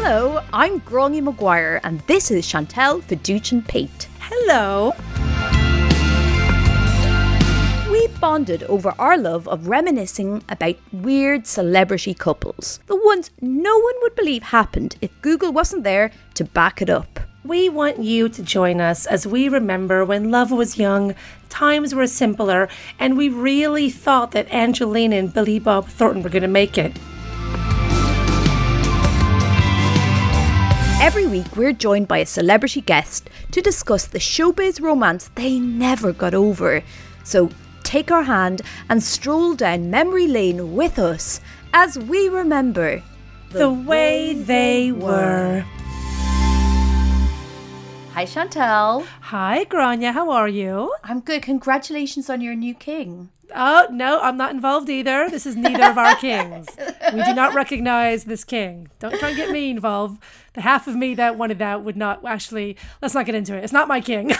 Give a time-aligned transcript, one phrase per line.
[0.00, 4.06] Hello, I'm Gráinne Maguire, and this is Chantel Chantal Fiducian Pate.
[4.20, 4.92] Hello.
[7.90, 13.94] We bonded over our love of reminiscing about weird celebrity couples, the ones no one
[14.02, 17.18] would believe happened if Google wasn't there to back it up.
[17.44, 21.16] We want you to join us as we remember when love was young,
[21.48, 22.68] times were simpler,
[23.00, 26.96] and we really thought that Angelina and Billy Bob Thornton were going to make it.
[31.00, 36.12] Every week, we're joined by a celebrity guest to discuss the showbiz romance they never
[36.12, 36.82] got over.
[37.22, 37.50] So
[37.84, 41.40] take our hand and stroll down memory lane with us
[41.72, 43.00] as we remember
[43.50, 45.64] The way they were.
[48.18, 49.06] Hi, Chantal.
[49.20, 50.92] Hi, Gráinne, how are you?
[51.04, 51.40] I'm good.
[51.40, 53.28] Congratulations on your new king.
[53.54, 55.30] Oh, no, I'm not involved either.
[55.30, 56.66] This is neither of our kings.
[57.14, 58.88] We do not recognize this king.
[58.98, 60.20] Don't try and get me involved.
[60.54, 63.62] The half of me that wanted that would not actually, let's not get into it.
[63.62, 64.32] It's not my king.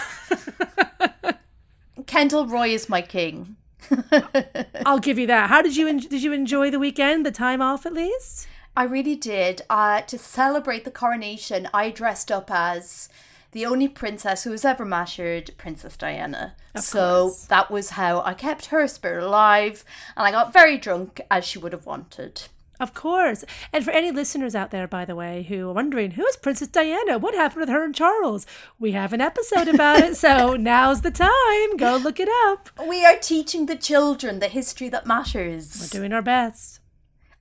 [2.05, 3.55] Kendall Roy is my king.
[4.85, 5.47] I'll give you that.
[5.49, 7.25] How did you en- did you enjoy the weekend?
[7.25, 8.45] The time off at least?
[8.75, 9.61] I really did.
[9.69, 13.07] Uh, to celebrate the coronation, I dressed up as
[13.51, 16.55] the only princess who was ever mastered, Princess Diana.
[16.75, 17.45] so course.
[17.45, 19.83] that was how I kept her spirit alive,
[20.15, 22.43] and I got very drunk as she would have wanted.
[22.79, 23.43] Of course.
[23.73, 26.69] And for any listeners out there, by the way, who are wondering who is Princess
[26.69, 27.17] Diana?
[27.17, 28.45] What happened with her and Charles?
[28.79, 31.75] We have an episode about it, so now's the time.
[31.75, 32.69] Go look it up.
[32.87, 35.77] We are teaching the children the history that matters.
[35.81, 36.79] We're doing our best.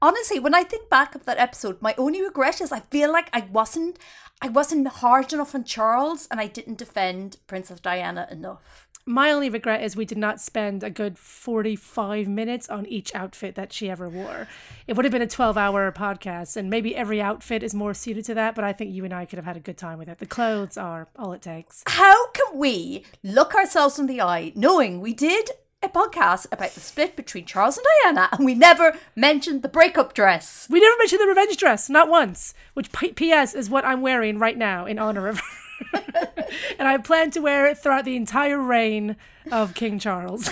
[0.03, 3.29] Honestly, when I think back of that episode, my only regret is I feel like
[3.33, 3.99] I wasn't
[4.41, 8.89] I wasn't hard enough on Charles and I didn't defend Princess Diana enough.
[9.05, 13.55] My only regret is we did not spend a good 45 minutes on each outfit
[13.55, 14.47] that she ever wore.
[14.87, 18.27] It would have been a 12 hour podcast, and maybe every outfit is more suited
[18.27, 20.11] to that, but I think you and I could have had a good time with
[20.11, 20.19] it.
[20.19, 21.85] The clothes are all it takes.
[21.87, 26.81] How can we look ourselves in the eye knowing we did a podcast about the
[26.81, 30.67] split between Charles and Diana and we never mentioned the breakup dress?
[30.69, 33.55] We never mentioned the revenge dress, not once, which P.S.
[33.55, 36.05] is what I'm wearing right now in honor of her.
[36.79, 39.17] and I plan to wear it throughout the entire reign
[39.53, 40.51] of King Charles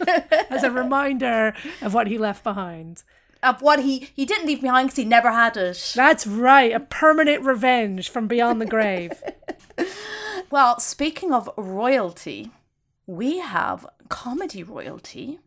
[0.50, 3.04] as a reminder of what he left behind.
[3.40, 5.92] Of what he he didn't leave behind because he never had it.
[5.94, 9.22] That's right, a permanent revenge from beyond the grave.
[10.50, 12.50] Well, speaking of royalty,
[13.08, 15.40] we have comedy royalty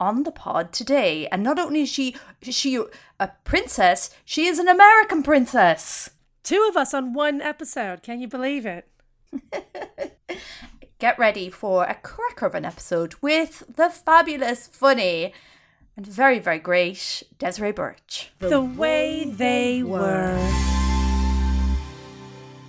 [0.00, 2.82] on the pod today, and not only is she she
[3.20, 6.10] a princess, she is an American princess.
[6.42, 8.02] Two of us on one episode.
[8.02, 8.88] Can you believe it?
[10.98, 15.34] Get ready for a cracker of an episode with the fabulous, funny,
[15.98, 18.32] and very very great Desiree Burch.
[18.38, 20.82] The way they were.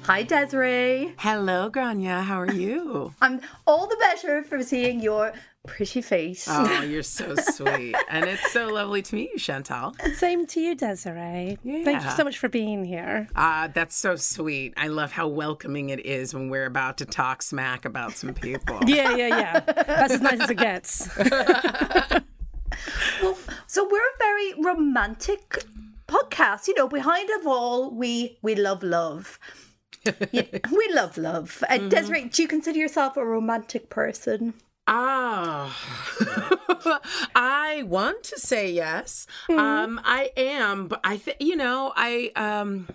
[0.07, 1.13] Hi, Desiree.
[1.17, 2.23] Hello, Gráinne.
[2.23, 3.13] How are you?
[3.21, 5.33] I'm all the better for seeing your
[5.65, 6.45] pretty face.
[6.47, 7.95] oh, you're so sweet.
[8.07, 9.95] And it's so lovely to meet you, Chantal.
[10.13, 11.57] Same to you, Desiree.
[11.63, 13.27] Thank you so much for being here.
[13.35, 14.75] Ah, that's so sweet.
[14.77, 18.79] I love how welcoming it is when we're about to talk smack about some people.
[18.87, 19.59] Yeah, yeah, yeah.
[19.61, 21.09] That's as nice as it gets.
[23.67, 25.63] So we're a very romantic
[26.07, 26.67] podcast.
[26.67, 29.39] You know, behind of all, we we love love.
[30.31, 31.63] Yeah, we love love.
[31.69, 34.53] Uh, Desiree, do you consider yourself a romantic person?
[34.87, 35.75] Ah,
[37.35, 39.25] I want to say yes.
[39.49, 39.59] Mm-hmm.
[39.59, 42.87] Um, I am, but I think you know, I um,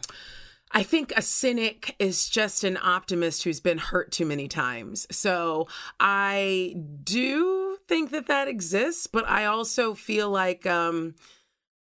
[0.71, 5.07] I think a cynic is just an optimist who's been hurt too many times.
[5.11, 5.67] So
[5.99, 11.17] I do think that that exists, but I also feel like um,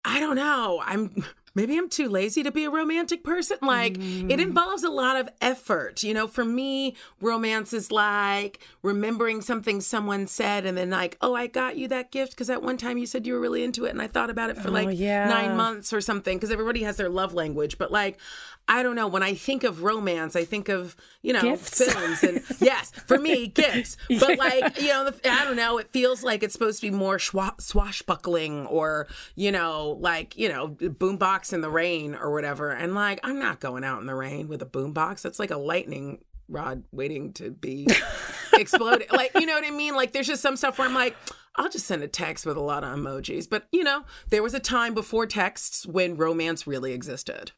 [0.03, 0.81] I don't know.
[0.83, 1.23] I'm
[1.55, 3.57] maybe I'm too lazy to be a romantic person.
[3.61, 4.39] Like it mm.
[4.39, 6.03] involves a lot of effort.
[6.03, 11.35] You know, for me, romance is like remembering something someone said and then like, oh,
[11.35, 13.85] I got you that gift because at one time you said you were really into
[13.85, 15.27] it and I thought about it for oh, like yeah.
[15.27, 17.77] nine months or something because everybody has their love language.
[17.77, 18.19] But like,
[18.67, 19.07] I don't know.
[19.07, 21.83] When I think of romance, I think of you know Gifts.
[21.83, 23.97] films and yes, for me, gifts.
[24.19, 25.77] But like you know, the, I don't know.
[25.79, 30.69] It feels like it's supposed to be more swashbuckling or you know, like you know,
[30.69, 32.71] boombox in the rain or whatever.
[32.71, 35.21] And like, I'm not going out in the rain with a boombox.
[35.21, 37.87] That's like a lightning rod waiting to be
[38.53, 39.11] exploded.
[39.11, 39.95] Like you know what I mean?
[39.95, 41.15] Like there's just some stuff where I'm like.
[41.55, 43.47] I'll just send a text with a lot of emojis.
[43.47, 47.51] But, you know, there was a time before texts when romance really existed.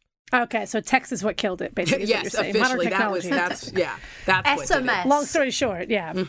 [0.43, 2.05] Okay, so text is what killed it, basically.
[2.05, 2.57] yes, you're saying.
[2.57, 3.95] Modern officially, that was that's yeah,
[4.25, 4.85] that's what did.
[4.85, 5.05] SMS.
[5.05, 6.13] Long story short, yeah,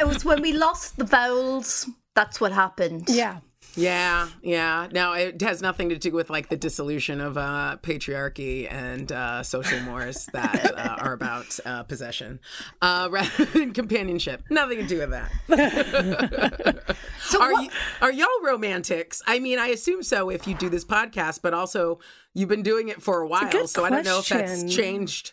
[0.00, 1.88] It was when we lost the vowels.
[2.14, 3.08] That's what happened.
[3.08, 3.38] yeah.
[3.78, 4.88] Yeah, yeah.
[4.90, 9.42] Now it has nothing to do with like the dissolution of uh, patriarchy and uh,
[9.42, 12.40] social mores that uh, are about uh, possession
[12.82, 14.42] uh, rather than companionship.
[14.50, 15.30] Nothing to do with that.
[17.20, 17.70] So Are what- you,
[18.00, 19.20] are y'all romantics?
[19.26, 21.98] I mean, I assume so if you do this podcast, but also
[22.32, 25.32] you've been doing it for a while, so I don't know if that's changed.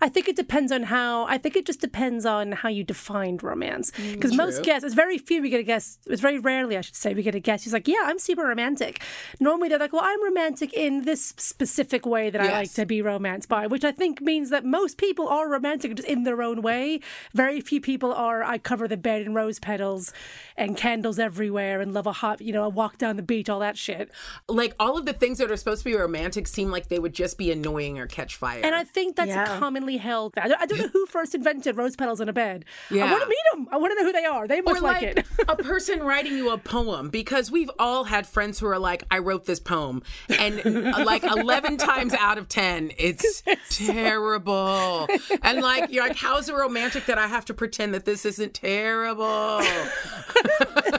[0.00, 1.24] I think it depends on how.
[1.26, 3.90] I think it just depends on how you defined romance.
[3.92, 4.64] Mm, because most True.
[4.64, 6.00] guests, it's very few we get a guest.
[6.06, 8.42] It's very rarely, I should say, we get a guest who's like, "Yeah, I'm super
[8.44, 9.02] romantic."
[9.40, 13.02] Normally, they're like, "Well, I'm romantic in this specific way that I like to be
[13.02, 16.62] romanced by," which I think means that most people are romantic just in their own
[16.62, 17.00] way.
[17.34, 18.42] Very few people are.
[18.42, 20.12] I cover the bed in rose petals
[20.56, 23.60] and candles everywhere and love a hot, you know, a walk down the beach, all
[23.60, 24.10] that shit.
[24.48, 27.14] Like all of the things that are supposed to be romantic seem like they would
[27.14, 28.60] just be annoying or catch fire.
[28.62, 29.54] And I think that's Yeah.
[29.56, 30.32] a commonly held.
[30.38, 32.64] I don't, I don't know who first invented rose petals in a bed.
[32.90, 33.04] Yeah.
[33.04, 33.68] I want to meet them.
[33.70, 34.48] I want to know who they are.
[34.48, 35.26] They must or like, like it.
[35.46, 39.18] a person writing you a poem because we've all had friends who are like i
[39.18, 40.02] wrote this poem
[40.38, 45.06] and uh, like 11 times out of 10 it's terrible
[45.42, 48.54] and like you're like how's it romantic that i have to pretend that this isn't
[48.54, 49.58] terrible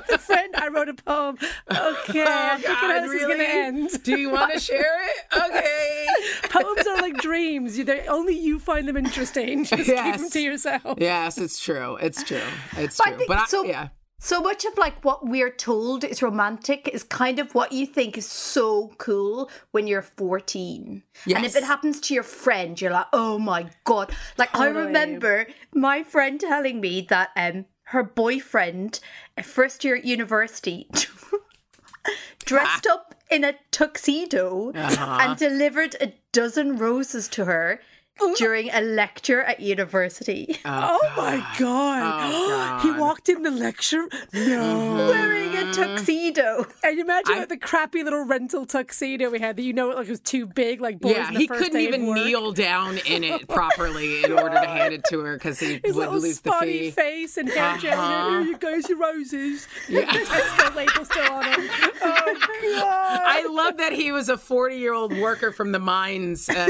[0.09, 1.37] the Friend, I wrote a poem.
[1.71, 4.03] Okay, I think I know this is going to end.
[4.03, 6.05] do you want to share it okay
[6.49, 7.77] Poems are like dreams.
[7.77, 9.63] You- they- Only you find them interesting.
[9.65, 10.29] Just keep them Yes.
[10.31, 10.97] to yourself.
[10.97, 12.41] yes it's true it's true
[12.77, 13.89] it's But I true think but I, so- yeah
[14.21, 18.17] So much of like what we're told is romantic is kind of what you think
[18.17, 21.03] is so cool when you're 14.
[21.35, 24.11] And if it happens to your friend, you're like, oh my God.
[24.37, 27.63] Like I remember my friend telling me that um
[27.93, 28.99] her boyfriend
[29.37, 30.89] at first year at university
[32.45, 32.93] dressed ah.
[32.95, 35.17] up in a tuxedo uh-huh.
[35.21, 37.79] and delivered a dozen roses to her
[38.37, 40.57] during a lecture at university.
[40.65, 42.31] Oh, my god.
[42.33, 44.07] Oh, he walked in the lecture.
[44.33, 45.07] No.
[45.09, 46.65] Wearing a tuxedo.
[46.83, 49.89] And you imagine I- like, the crappy little rental tuxedo we had that you know
[49.89, 52.13] like it was too big, like boys yeah, in the he first couldn't day even
[52.13, 55.95] kneel down in it properly in order to hand it to her because he His
[55.95, 56.91] would little lose the spotty fee.
[56.91, 57.99] face and hair gel.
[57.99, 58.29] Uh-huh.
[58.29, 59.67] Here you guys, your roses.
[59.89, 60.05] Yeah.
[60.05, 61.69] Tesco label still on him.
[62.01, 63.19] Oh my god.
[63.23, 66.47] I love that he was a 40 year old worker from the mines.
[66.49, 66.67] Uh,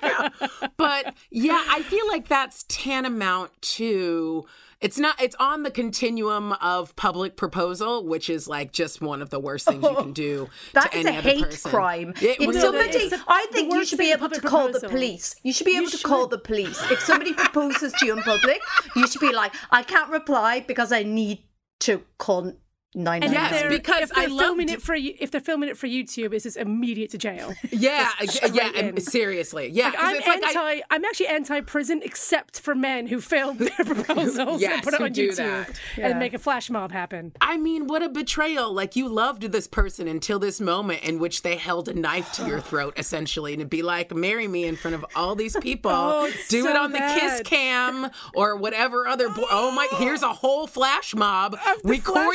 [0.76, 4.44] but yeah, I feel like that's tantamount to.
[4.80, 5.20] It's not.
[5.22, 9.66] It's on the continuum of public proposal, which is like just one of the worst
[9.66, 11.70] things you can do That to is any a other hate person.
[11.70, 12.14] crime.
[12.20, 13.10] It if somebody.
[13.26, 15.34] I think you should be able to call the police.
[15.42, 16.78] You should be You able to call the police.
[16.90, 18.60] If somebody proposes to you in public,
[18.94, 21.44] you should be like, I can't reply because I need
[21.80, 22.52] to call
[22.94, 23.68] nine And Yes, nine.
[23.70, 26.56] because if they're I filming it for if they're filming it for YouTube, it's just
[26.56, 27.54] immediate to jail.
[27.70, 28.30] Yeah, yeah.
[28.30, 28.84] straight in.
[28.88, 29.90] and Seriously, yeah.
[29.90, 30.58] 'cause I'm it's like anti.
[30.60, 34.94] I- I, am actually anti-prison, except for men who film their proposals Yes, and put
[34.94, 35.68] it on YouTube that.
[35.96, 36.18] and Yeah.
[36.18, 37.32] make a flash mob happen.
[37.40, 38.72] I mean, what a betrayal.
[38.72, 42.46] Like, you loved this person until this moment in which they held a knife to
[42.46, 45.90] your throat, essentially, and it'd be like, marry me in front of all these people.
[45.92, 49.28] Oh, it's Do it so on the kiss cam or whatever other.
[49.36, 51.56] Bo- oh my, here's a whole flash mob.
[51.84, 52.26] We flash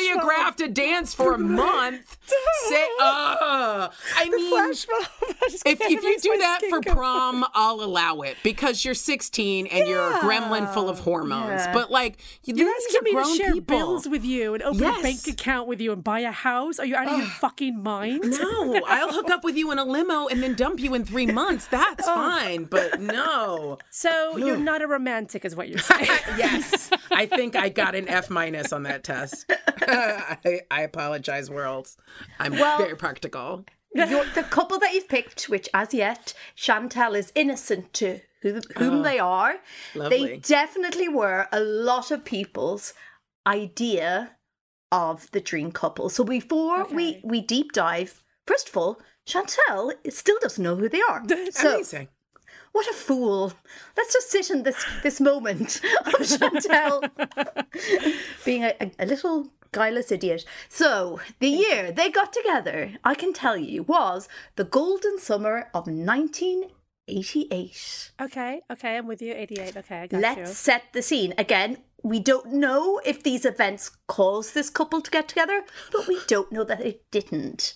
[0.45, 0.55] mob.
[0.57, 2.17] to dance for a month.
[2.69, 4.74] Say, uh, I mean.
[5.65, 10.00] If, if you do that for prom, I'll allow it because you're 16 and you're
[10.10, 11.62] a gremlin full of hormones.
[11.62, 11.74] Yeah.
[11.74, 13.77] But like, these You're asking me to share people.
[13.77, 15.00] bills with you and open Yes.
[15.00, 16.79] a bank account with you and buy a house.
[16.79, 18.24] Are you out of your fucking mind?
[18.39, 21.25] No, I'll hook up with you in a limo and then dump you in three
[21.27, 21.67] months.
[21.67, 23.77] That's fine, but no.
[23.89, 26.07] So you're not a romantic, is what you're saying.
[26.38, 29.51] Yes, I think I got an F minus on that test.
[30.45, 31.89] I, I apologize, world.
[32.39, 33.65] I'm Well- very practical.
[33.93, 39.03] The couple that you've picked, which as yet Chantal is innocent to who, whom oh,
[39.03, 39.55] they are,
[39.93, 42.93] they definitely were a lot of people's
[43.45, 44.38] idea
[44.93, 46.07] of the dream couple.
[46.09, 47.21] So before we Okay.
[47.25, 51.21] we deep dive, first of all, Chantel still doesn't know who they are.
[51.51, 52.07] So, Amazing.
[52.71, 53.51] what a fool.
[53.97, 57.03] Let's just sit in this this moment of Chantel
[58.45, 60.46] being a, a, a little guileless idiot.
[60.70, 65.88] So, the year they got together, I can tell you, was the golden summer of
[65.88, 68.12] 1988.
[68.22, 69.34] Okay, okay, I'm with you.
[69.34, 69.78] 88.
[69.78, 70.46] Okay, I got Let's you.
[70.48, 71.34] set the scene.
[71.38, 76.20] Again, we don't know if these events caused this couple to get together, but we
[76.28, 77.74] don't know that it didn't.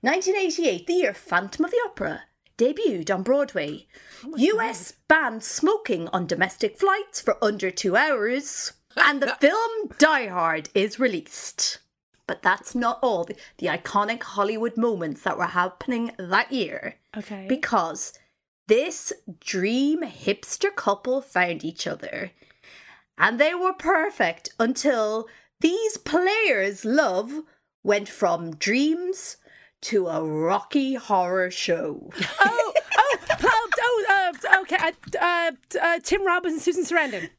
[0.00, 2.22] 1988, the year Phantom of the Opera
[2.58, 3.86] debuted on Broadway.
[4.24, 8.72] Oh US banned smoking on domestic flights for under two hours,
[9.04, 11.78] and the film Die Hard is released.
[12.26, 17.46] But that's not all the, the iconic Hollywood moments that were happening that year Okay.
[17.48, 18.12] because
[18.66, 22.32] this dream hipster couple found each other
[23.16, 25.26] and they were perfect until
[25.60, 27.32] these players' love
[27.82, 29.38] went from dreams
[29.80, 32.10] to a rocky horror show.
[32.40, 34.76] oh, oh, oh, oh, uh, okay.
[34.76, 35.50] Uh, uh,
[35.80, 37.30] uh, Tim Robbins and Susan Sarandon.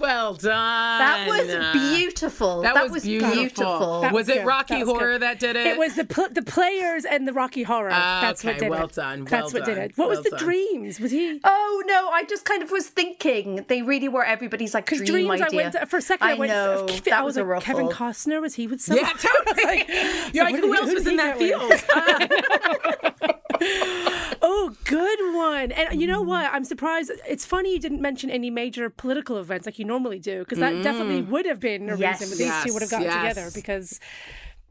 [0.00, 0.98] Well done.
[0.98, 2.62] That was beautiful.
[2.62, 3.34] That, was, beautiful.
[3.34, 4.00] beautiful.
[4.00, 4.46] That was was it good.
[4.46, 5.22] Rocky That was Horror good.
[5.22, 5.66] that did it?
[5.66, 7.90] It was the pl- the players and the Rocky Horror.
[7.92, 8.92] Ah, That's what okay, did well it.
[8.94, 9.92] done, That's well what did it.
[9.96, 10.38] What was the done.
[10.38, 10.98] dreams?
[11.00, 11.38] Was he?
[11.44, 12.08] Oh no!
[12.08, 15.60] I just kind of was thinking they really were everybody's like dream dreams, idea.
[15.60, 16.26] I went for a second.
[16.26, 17.88] I, I went, know I that was was a like, Kevin.
[17.88, 19.04] Costner was he with someone?
[19.06, 19.84] yeah, totally.
[20.32, 21.70] You're like, who else was in that field?
[24.42, 25.72] Oh, good one.
[25.72, 26.30] And you know mm-hmm.
[26.30, 26.50] what?
[26.52, 27.10] I'm surprised.
[27.28, 30.82] It's funny you didn't mention any major political events like you normally do, because that
[30.82, 31.28] definitely mm.
[31.28, 32.20] would have been a Yes.
[32.20, 33.34] reason these two would have Yes, gotten yes.
[33.34, 33.50] together.
[33.54, 34.00] Because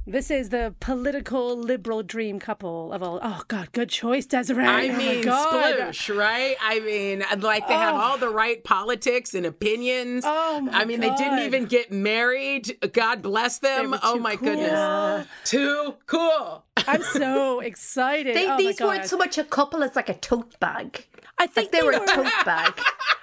[0.05, 3.19] this is the political liberal dream couple of all.
[3.21, 4.65] Oh God, good choice, Desiree.
[4.65, 6.55] I oh mean, my sploosh, right?
[6.61, 7.97] I mean, like they have oh.
[7.97, 10.23] all the right politics and opinions.
[10.25, 12.77] Oh, my I mean, they didn't even get married.
[12.93, 13.91] God bless them.
[13.91, 14.49] were Oh my cool.
[14.49, 16.63] goodness, too cool.
[16.87, 18.35] I'm so excited.
[18.35, 21.05] They, oh these weren't so much a couple as like a tote bag.
[21.39, 22.73] I think Like they were a tote bag.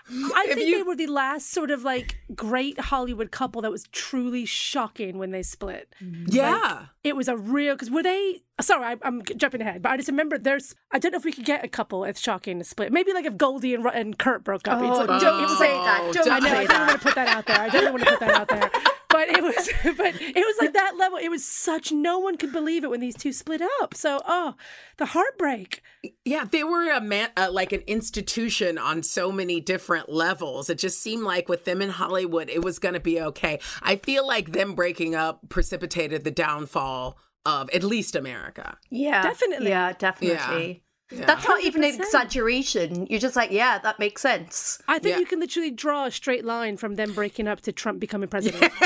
[0.09, 3.85] I think you- they were the last sort of like great Hollywood couple that was
[3.93, 5.93] truly shocking when they split.
[6.27, 6.87] Yeah.
[7.05, 8.43] It was a real because were they?
[8.61, 10.75] Sorry, I, I'm jumping ahead, but I just remember there's.
[10.93, 12.93] I don't know if we could get a couple as shocking to split.
[12.93, 14.81] Maybe like if Goldie and, and Kurt broke up.
[14.81, 16.01] It's Oh, like, don't was say that.
[16.05, 16.49] Oh, don't don't I know.
[16.49, 17.61] Say I don't want to put that out there.
[17.61, 18.71] I don't want to put that out there.
[19.09, 21.19] But it was, but it was like that level.
[21.19, 23.95] It was such no one could believe it when these two split up.
[23.95, 24.55] So, oh,
[24.97, 25.83] the heartbreak.
[26.25, 30.71] Yeah, they were a man, uh, like an institution on so many different levels.
[30.71, 33.61] It just seemed like with them in Hollywood, it was going to be okay.
[33.83, 38.77] I feel like them breaking up precipitated the downfall of at least America.
[38.91, 39.69] Yeah, Definitely.
[39.69, 40.69] Yeah, definitely.
[40.69, 40.86] Yeah.
[41.11, 43.07] That's not even an exaggeration.
[43.09, 44.83] You're just like, yeah, that makes sense.
[44.89, 45.21] I think Yeah.
[45.21, 48.73] you can literally draw a straight line from them breaking up to Trump becoming president.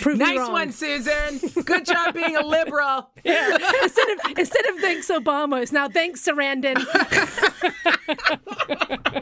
[0.00, 0.52] Prove me Nice wrong.
[0.52, 1.38] one, Susan.
[1.64, 3.10] Good job being a liberal.
[3.24, 6.82] instead of instead of thanks Obama, it's now thanks Sarandon.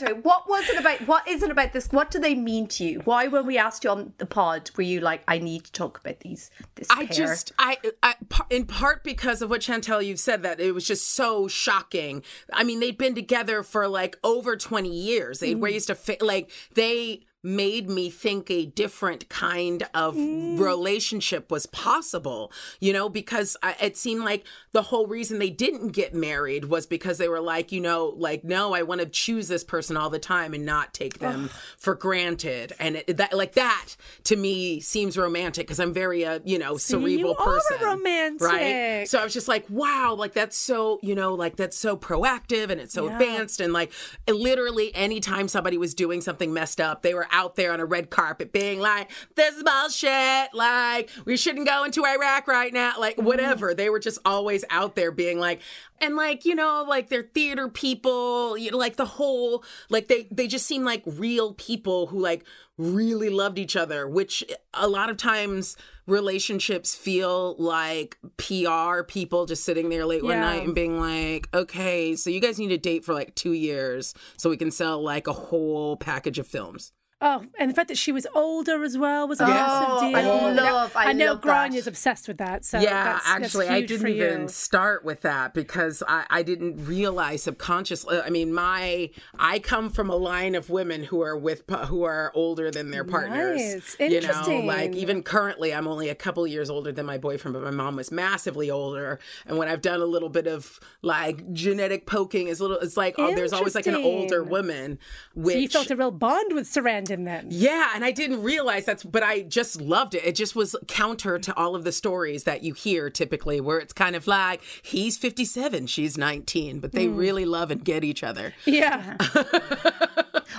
[0.00, 1.06] What was it about?
[1.06, 1.88] What is it about this?
[1.88, 3.00] What do they mean to you?
[3.04, 5.98] Why, when we asked you on the pod, were you like, I need to talk
[5.98, 6.50] about these?
[6.74, 7.06] This I pair?
[7.06, 8.14] just, I, I,
[8.50, 12.22] in part because of what Chantel you've said that it was just so shocking.
[12.52, 15.40] I mean, they'd been together for like over twenty years.
[15.40, 15.62] They'd mm.
[15.62, 22.52] raised a fa- like they made me think a different kind of relationship was possible.
[22.80, 26.86] You know, because I, it seemed like the whole reason they didn't get married was
[26.86, 30.10] because they were like, you know, like no, I want to choose this person all
[30.10, 32.72] the time and not take them for granted.
[32.78, 36.76] And it, that, like that, to me, seems romantic because I'm very, uh, you know,
[36.76, 37.78] cerebral you person.
[37.80, 38.46] romantic.
[38.46, 39.08] right?
[39.08, 42.70] So I was just like, wow, like that's so, you know, like that's so proactive
[42.70, 43.60] and it's so advanced.
[43.60, 43.92] And like
[44.28, 48.10] literally anytime somebody was doing something messed up, they were out there on a red
[48.10, 50.54] carpet being like, this is bullshit.
[50.54, 52.94] Like, we shouldn't go into Iraq right now.
[52.98, 53.26] Like, mm-hmm.
[53.26, 53.74] whatever.
[53.74, 55.60] They were just always out there being like,
[56.00, 60.28] and like, you know, like they're theater people, you know, like the whole, like they,
[60.30, 62.44] they just seem like real people who like
[62.78, 69.64] really loved each other, which a lot of times relationships feel like PR people just
[69.64, 73.04] sitting there late one night and being like, okay, so you guys need to date
[73.04, 76.92] for like two years so we can sell like a whole package of films.
[77.22, 80.16] Oh, and the fact that she was older as well was a Oh, massive deal.
[80.16, 80.22] I
[80.54, 81.70] love- I know love that.
[81.70, 82.64] Gráinne's obsessed with that.
[82.64, 86.86] So yeah, that's, that's actually, I didn't even start with that because I, I didn't
[86.86, 88.20] realize subconsciously.
[88.20, 92.32] I mean, my I come from a line of women who are with who are
[92.34, 93.60] older than their partners.
[93.60, 93.96] Nice.
[94.00, 97.62] You know, like even currently, I'm only a couple years older than my boyfriend, but
[97.62, 99.18] my mom was massively older.
[99.46, 102.78] And when I've done a little bit of like genetic poking, is little.
[102.78, 104.98] It's like oh, there's always like an older woman.
[105.34, 107.09] Which So you felt a real bond with Sarandon.
[107.10, 107.58] Abandoned then.
[107.60, 110.24] Yeah, and I didn't realize that's, but I just loved it.
[110.24, 113.92] It just was counter to all of the stories that you hear typically, where it's
[113.92, 118.54] kind of like he's 57, she's 19, but they really love and get each other.
[118.64, 119.16] Yeah.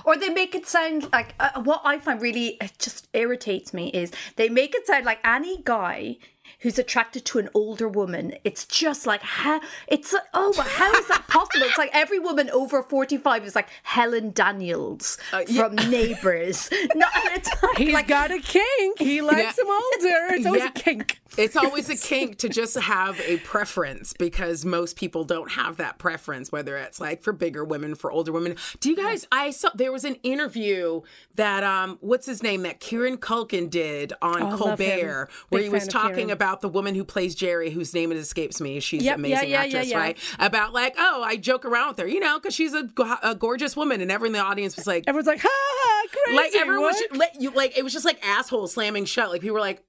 [0.03, 3.89] Or they make it sound like uh, what I find really it just irritates me
[3.89, 6.17] is they make it sound like any guy
[6.61, 8.33] who's attracted to an older woman.
[8.43, 11.65] It's just like how it's like, oh, but how is that possible?
[11.65, 16.69] It's like every woman over forty five is like Helen Daniels uh, from Neighbours.
[16.95, 18.99] No, and it's like, He's like got a kink.
[18.99, 19.63] He likes Yeah.
[19.63, 20.33] him older.
[20.35, 20.69] It's always Yeah.
[20.69, 21.20] a kink.
[21.37, 25.97] It's always a kink to just have a preference because most people don't have that
[25.97, 28.55] preference, whether it's like for bigger women, for older women.
[28.79, 29.25] Do you guys?
[29.31, 31.01] I saw there was an interview
[31.35, 34.99] that um, what's his name that Kieran Culkin did on Oh, I love him.
[34.99, 36.29] Colbert, where he was talking Kieran.
[36.31, 38.79] about the woman who plays Jerry, whose name it escapes me.
[38.79, 39.97] She's Yep, an amazing yeah, yeah, actress, yeah.
[39.97, 40.17] right?
[40.39, 42.89] About like, oh, I joke around with her, you know, because she's a,
[43.23, 45.05] a gorgeous woman, and everyone in the audience was like.
[45.07, 46.37] Everyone's like, ha, ha crazy.
[46.37, 49.29] Like everyone was like you like it was just like asshole slamming shut.
[49.29, 49.83] Like people were like,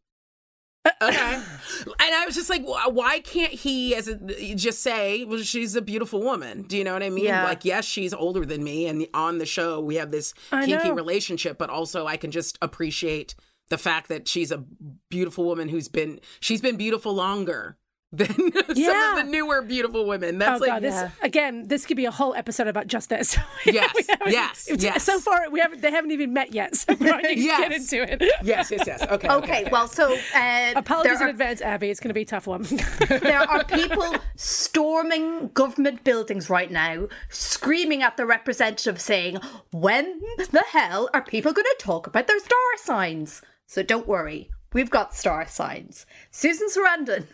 [0.87, 4.17] okay, and I was just like, why can't he as a,
[4.55, 6.63] just say, well, she's a beautiful woman?
[6.63, 7.27] Do you know what I mean?
[7.27, 7.45] Yeah.
[7.45, 10.89] Like, yes, she's older than me, and on the show we have this I kinky
[10.89, 10.95] know.
[10.95, 13.35] relationship, but also I can just appreciate
[13.69, 14.65] the fact that she's a
[15.09, 17.79] beautiful woman who's been she's been beautiful longer
[18.13, 20.39] than some of the newer beautiful women.
[20.39, 20.83] That's Oh like god!
[20.83, 21.67] This again.
[21.69, 23.37] This could be a whole episode about just this.
[23.65, 23.93] Yes,
[24.27, 25.03] yes, yes.
[25.05, 25.81] So far, we haven't.
[25.83, 26.75] They haven't even met yet.
[26.77, 27.61] So we're not going Yes.
[27.61, 28.33] get into it.
[28.43, 29.03] yes, yes, yes.
[29.09, 31.91] Okay, okay, well, so uh, Apologies there in are, advance, Abby.
[31.91, 32.63] It's going to be a tough one.
[33.09, 39.39] there are people storming government buildings right now, screaming at the representative, saying,
[39.71, 44.51] "When the hell are people going to talk about their star signs?" So don't worry,
[44.73, 46.05] we've got star signs.
[46.31, 47.27] Susan Sarandon.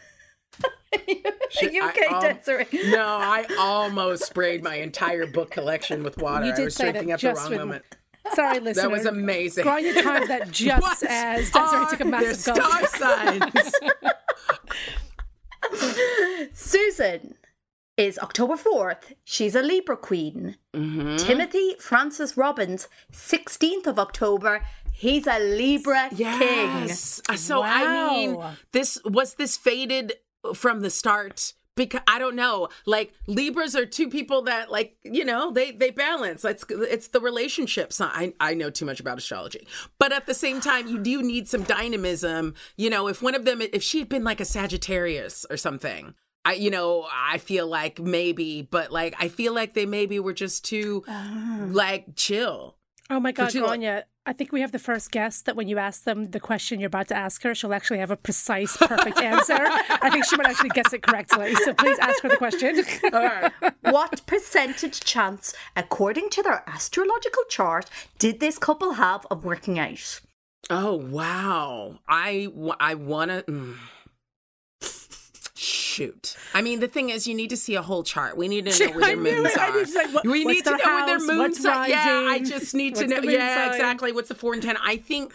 [1.62, 2.66] You I okay, al- Desiree?
[2.90, 6.46] No, I almost sprayed my entire book collection with water.
[6.46, 7.84] You I did was say that drinking at the just wrong when- moment.
[8.34, 8.82] Sorry, listener.
[8.82, 9.64] That was amazing.
[9.64, 12.88] Gráinne timed that just What as Desiree took a their massive star gulp.
[12.88, 13.72] signs.
[16.52, 17.34] Susan
[17.96, 19.14] is October 4th.
[19.24, 20.56] She's a Libra queen.
[20.74, 21.16] Mm-hmm.
[21.16, 24.60] Timothy Francis Robbins, 16th of October.
[24.92, 26.18] He's a Libra king.
[26.18, 27.20] Yes.
[27.28, 28.36] Uh, So I mean,
[28.72, 30.14] this was this faded
[30.54, 32.68] from the start because I don't know.
[32.84, 36.44] Like Libras are two people that like you know they they balance.
[36.44, 37.94] It's it's the relationship.
[37.94, 39.66] So I I know too much about astrology,
[39.98, 42.54] but at the same time, you do need some dynamism.
[42.76, 46.14] You know, if one of them, if she had been like a Sagittarius or something.
[46.44, 50.32] I, you know, I feel like maybe, but like I feel like they maybe were
[50.32, 51.58] just too ah.
[51.68, 52.78] like chill.
[53.10, 54.04] Oh my God, Gráinne.
[54.28, 56.88] I think we have the first guest that when you ask them the question you're
[56.88, 59.56] about to ask her, she'll actually have a precise, perfect answer.
[59.58, 61.54] I think she might actually guess it correctly.
[61.54, 62.84] So please ask her the question.
[63.90, 67.86] what percentage chance, according to their astrological chart,
[68.18, 70.20] did this couple have of working out?
[70.68, 71.98] Oh wow!
[72.06, 73.44] I I wanna.
[73.44, 73.76] Mm.
[75.98, 76.36] Shoot.
[76.54, 78.36] I mean, the thing is, you need to see a whole chart.
[78.36, 79.84] We need to know where their moons are.
[79.94, 81.88] like, what- we need to know where their moons are.
[81.88, 83.20] Yeah, I just need to know.
[83.20, 83.74] Yeah, sign?
[83.74, 84.12] exactly.
[84.12, 84.76] What's the four and ten?
[84.78, 85.34] I think.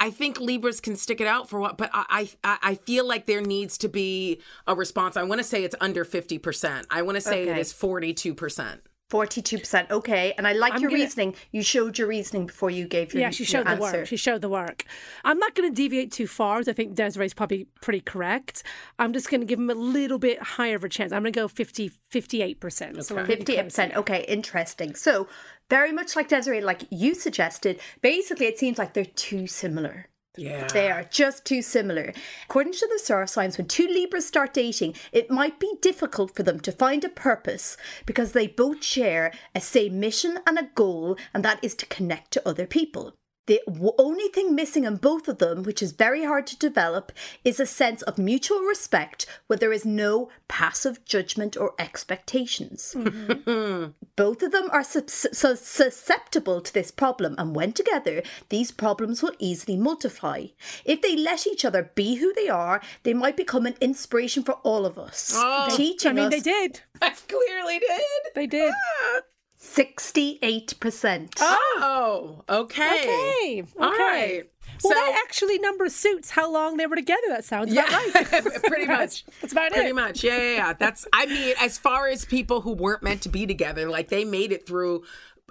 [0.00, 3.26] I think Libras can stick it out for what, but I, I I feel like
[3.26, 5.16] there needs to be a response.
[5.16, 6.88] I want to say it's under fifty percent.
[6.90, 7.60] I want to say it Okay.
[7.60, 8.80] is forty two percent.
[9.12, 9.90] 42%.
[9.90, 10.32] Okay.
[10.38, 11.34] And I like I'm your gonna- reasoning.
[11.50, 13.98] You showed your reasoning before you gave your yeah, she showed the answer.
[13.98, 14.06] work.
[14.06, 14.84] She showed the work.
[15.22, 16.60] I'm not going to deviate too far.
[16.66, 18.62] I think Desiree's probably pretty correct.
[18.98, 21.12] I'm just going to give him a little bit higher of a chance.
[21.12, 23.04] I'm going to go 50, 58%.
[23.04, 23.96] So we're really close 58%.
[23.96, 24.94] Okay, interesting.
[24.94, 25.28] So,
[25.68, 30.06] very much like Desiree, like you suggested, basically it seems like they're too similar.
[30.36, 30.66] Yeah.
[30.68, 32.14] They are just too similar.
[32.44, 36.42] According to the star signs, when two Libras start dating, it might be difficult for
[36.42, 41.18] them to find a purpose because they both share a same mission and a goal,
[41.34, 43.14] and that is to connect to other people.
[43.46, 43.60] The
[43.98, 47.10] only thing missing in both of them, which is very hard to develop,
[47.44, 52.94] is a sense of mutual respect where there is no passive judgment or expectations.
[52.96, 53.90] Mm-hmm.
[54.16, 59.22] Both of them are sus- sus- susceptible to this problem, and when together, these problems
[59.22, 60.46] will easily multiply.
[60.84, 64.54] If they let each other be who they are, they might become an inspiration for
[64.62, 65.74] all of us, oh.
[65.76, 66.80] teaching I mean, us they did.
[67.02, 68.34] I clearly did.
[68.34, 68.72] They did.
[68.72, 69.20] Ah.
[69.62, 71.32] 68%.
[71.40, 72.82] Oh, okay.
[72.98, 73.64] Okay.
[73.78, 73.98] All okay.
[73.98, 74.42] right.
[74.82, 77.20] Well, So- that actually number suits how long they were together.
[77.28, 78.62] That sounds about right.
[78.64, 79.24] pretty much.
[79.40, 79.92] That's about pretty it.
[79.92, 80.24] Pretty much.
[80.24, 80.72] Yeah, yeah, yeah.
[80.72, 81.06] That's.
[81.12, 84.50] I mean, as far as people who weren't meant to be together, like they made
[84.52, 85.04] it through.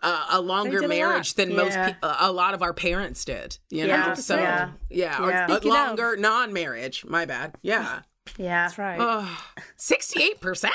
[0.04, 1.46] Uh, a longer did a marriage lot.
[1.48, 1.92] than most Yeah.
[1.92, 4.72] pe- uh, a lot of our parents did you know Yeah, so yeah.
[4.90, 5.46] yeah, or Yeah.
[5.48, 8.00] a of- longer non-marriage my bad yeah
[8.38, 8.64] Yeah.
[8.64, 8.98] That's right.
[9.00, 9.44] Oh,
[9.78, 10.72] 68%.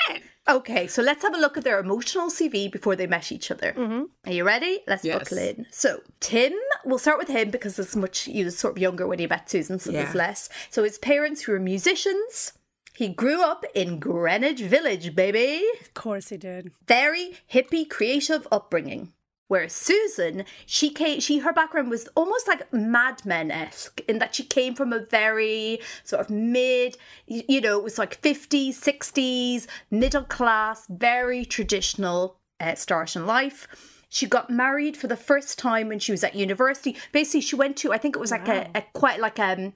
[0.49, 3.73] Okay, so let's have a look at their emotional CV before they met each other.
[3.77, 4.03] Mm-hmm.
[4.25, 4.79] Are you ready?
[4.87, 5.19] Let's Yes.
[5.19, 5.65] buckle in.
[5.71, 6.53] So, Tim,
[6.85, 9.49] we'll start with him because it's much, he was sort of younger when he met
[9.49, 10.47] Susan, so there's less.
[10.69, 12.53] So, his parents were musicians.
[12.95, 15.63] He grew up in Greenwich Village, baby.
[15.81, 16.71] of course he did.
[16.87, 19.13] Very hippie, creative upbringing.
[19.47, 24.35] Whereas Susan, she came, she her background was almost like Mad Men esque in that
[24.35, 29.67] she came from a very sort of mid, you know, it was like 50s, 60s,
[29.89, 33.67] middle class, very traditional uh, start in life.
[34.09, 36.95] She got married for the first time when she was at university.
[37.11, 39.73] Basically, she went to I think it was like a, a quite like a um,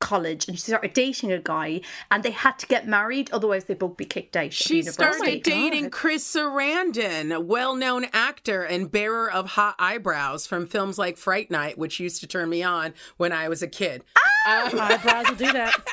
[0.00, 1.80] college, and she started dating a guy,
[2.10, 4.46] and they had to get married, otherwise they'd both be kicked out.
[4.46, 10.46] of She started dating Chris Sarandon, a well known actor and bearer of hot eyebrows
[10.46, 13.68] from films like Fright Night, which used to turn me on when I was a
[13.68, 14.04] kid.
[14.46, 15.74] Um, Eyebrows will do that.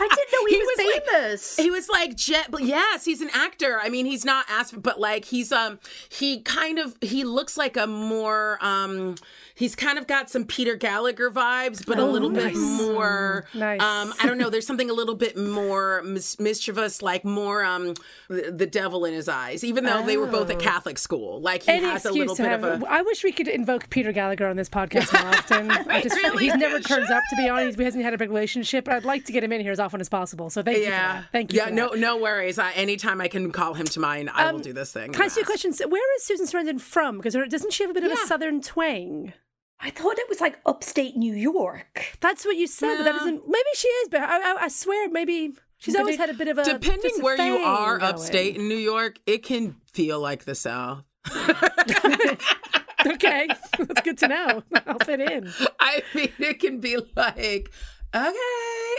[0.00, 1.56] I didn't know he, He was, was like- famous.
[1.56, 3.80] He was like jet, yes, he's an actor.
[3.82, 7.76] I mean, he's not asked, but like he's um he kind of he looks like
[7.76, 9.16] a more um
[9.58, 13.80] he's kind of got some Peter Gallagher vibes, but a little bit more Nice.
[13.82, 14.48] um I don't know.
[14.50, 17.94] There's something a little bit more mis- mischievous, like more um
[18.28, 19.64] the, devil in his eyes.
[19.64, 22.46] Even though they were both at Catholic school, like he Any has a little bit
[22.46, 22.62] have.
[22.64, 22.86] of a.
[22.90, 25.70] I wish we could invoke Peter Gallagher on this podcast more often.
[25.90, 27.78] I just, really he's never turns up, to be honest.
[27.78, 29.80] He hasn't had a big relationship, but I'd like to get him in here as
[29.80, 30.50] often as possible.
[30.50, 30.84] So thank you.
[30.84, 31.24] Yeah.
[31.32, 31.60] Thank you.
[31.60, 31.98] Yeah, no, that.
[31.98, 32.58] no worries.
[32.58, 35.12] I, anytime I can call him to mind, I Um, will do this thing.
[35.12, 35.72] Can I ask you a question?
[35.72, 37.16] So Where is Susan Sarandon from?
[37.16, 39.32] Because doesn't she have a bit of a southern twang?
[39.80, 42.16] I thought it was like upstate New York.
[42.20, 43.42] That's what you said, but that doesn't.
[43.46, 46.58] Maybe she is, but I, I, I swear, maybe she's always had a bit of
[46.58, 46.64] a.
[46.64, 48.12] Depending a where you are going.
[48.12, 51.04] upstate in New York, it can feel like the South.
[53.06, 53.46] Okay,
[53.78, 54.62] that's good to know.
[54.86, 55.50] I'll fit in.
[55.78, 57.70] I mean, it can be like,
[58.14, 58.34] okay,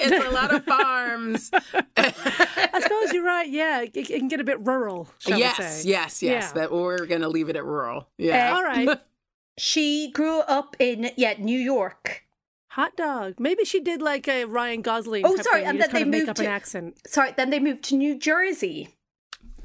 [0.02, 1.52] it's a lot of farms.
[1.98, 3.50] I suppose you're right.
[3.50, 5.10] Yeah, it, it can get a bit rural.
[5.20, 5.90] Shall we yes, say.
[5.90, 6.24] yes, yes.
[6.24, 6.62] Yeah.
[6.62, 8.08] That we're gonna leave it at rural.
[8.18, 8.56] Yeah.
[8.56, 9.00] All right.
[9.60, 12.24] She grew up in yeah New York.
[12.74, 13.36] Hot dog.
[13.40, 15.26] Maybe she did like a Ryan Gosling.
[15.26, 16.98] Oh, sorry, and then they moved up an to- accent.
[17.08, 18.96] Sorry, then they moved to New Jersey.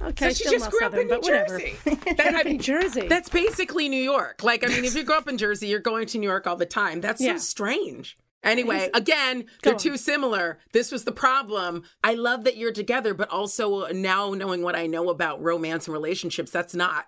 [0.03, 1.23] Okay, so she still just not grew up in New but.
[1.25, 1.75] Jersey.
[2.17, 3.07] That- I New mean, Jersey.
[3.07, 4.43] That's basically New York.
[4.43, 6.57] Like, I mean, if you grow up in Jersey, you're going to New York all
[6.57, 7.01] the time.
[7.01, 7.35] That's Yeah.
[7.35, 8.17] so strange.
[8.43, 9.79] Anyway, again, they're on.
[9.79, 10.59] too similar.
[10.73, 11.83] This was the problem.
[12.03, 15.95] I love that you're together, but also now knowing what I know about romance and
[15.95, 17.07] relationships, that's not.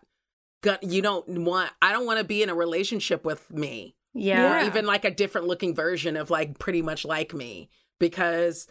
[0.63, 1.71] Go- You don't want.
[1.83, 4.63] I don't want to be in a relationship with me, Yeah.
[4.63, 8.67] or even like a different looking version of like pretty much like me, because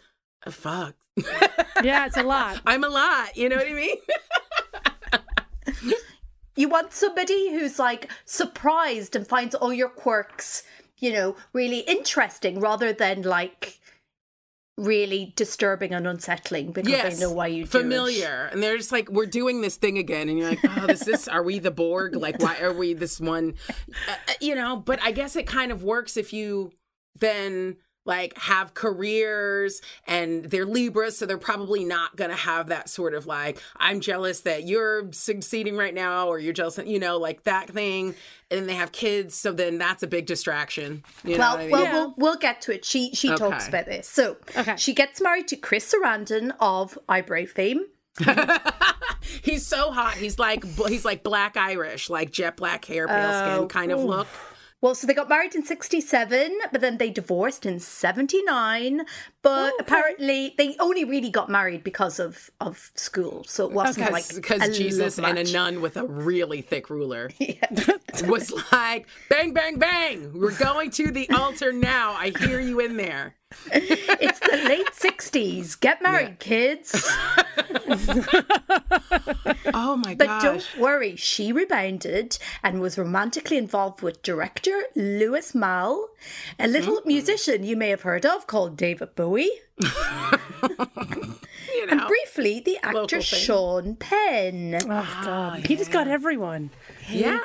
[0.46, 0.94] uh, fuck,
[1.82, 2.60] yeah, it's a lot.
[2.66, 3.36] I'm a lot.
[3.36, 3.96] You know what I mean?
[6.58, 10.62] You want somebody who's like surprised and finds all your quirks,
[10.98, 13.78] you know, really interesting rather than like
[14.76, 17.82] really disturbing and unsettling because yes, they know why you do it.
[17.82, 21.02] familiar, and they're just like, "We're doing this thing again," and you're like, "Oh, this
[21.02, 21.28] is this?
[21.28, 22.14] Are we the Borg?
[22.16, 25.72] Like, why are we this one?" Uh, uh, you know, but I guess it kind
[25.72, 26.72] of works if you
[27.18, 27.76] then
[28.06, 33.14] like have careers and they're Libras, so they're probably not going to have that sort
[33.14, 37.42] of like, I'm jealous that you're succeeding right now, or you're jealous, you know, like
[37.44, 38.14] that thing.
[38.50, 41.02] And then they have kids, so then that's a big distraction.
[41.24, 41.70] You Well, what I mean?
[41.72, 41.92] well, Yeah.
[41.92, 42.84] we'll we'll get to it.
[42.84, 44.08] She she talks about this.
[44.08, 44.76] So Okay.
[44.76, 47.86] she gets married to Chris Sarandon of Eyebrow fame.
[49.42, 50.14] He's so hot.
[50.14, 54.00] He's like he's like black Irish, like jet black hair, pale Oh, skin kind of
[54.02, 54.28] look.
[54.82, 59.06] Well, so they got married in 67, but then they divorced in 79.
[59.42, 63.44] But apparently, they only really got married because of, of school.
[63.44, 67.30] So it wasn't like because Jesus and a nun with a really thick ruler
[68.26, 70.32] was like bang bang bang.
[70.34, 72.12] We're going to the altar now.
[72.12, 73.34] I hear you in there.
[73.72, 75.78] It's the late 60s.
[75.80, 77.10] Get married, kids.
[79.74, 80.18] Oh my god.
[80.18, 80.42] But gosh.
[80.42, 86.08] don't worry, she rebounded and was romantically involved with director Louis Malle,
[86.58, 87.08] a little mm-hmm.
[87.08, 89.86] musician you may have heard of called David Bowie, you
[91.90, 94.76] and briefly the actor Sean Penn.
[94.82, 96.70] Oh God, ah, Peter's got everyone.
[97.10, 97.40] Yeah.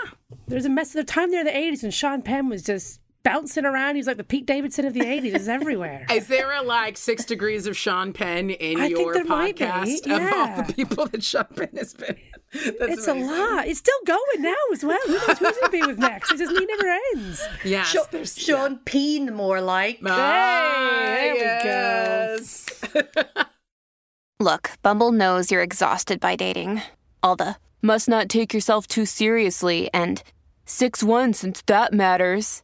[0.47, 0.95] There's a mess.
[0.95, 3.95] Of the time there in the '80s when Sean Penn was just bouncing around.
[3.95, 5.35] He's like the Pete Davidson of the '80s.
[5.35, 6.05] is everywhere.
[6.11, 9.65] Is there a like six degrees of Sean Penn in I your there might be,
[9.65, 12.09] podcast of all the people that Sean Penn has been?
[12.15, 12.17] in?
[12.79, 13.67] That's It's a lot.
[13.67, 14.99] It's still going now as well.
[15.05, 16.31] Who knows who's going to be with next?
[16.33, 17.41] It just he never ends.
[17.63, 19.99] Yes, Sha- there's- Sean Penn, more like.
[20.05, 23.43] Ah, Hey, there we go.
[24.39, 26.81] Look, Bumble knows you're exhausted by dating.
[27.23, 30.21] All the must not take yourself too seriously and
[30.65, 32.63] 6 1 since that matters.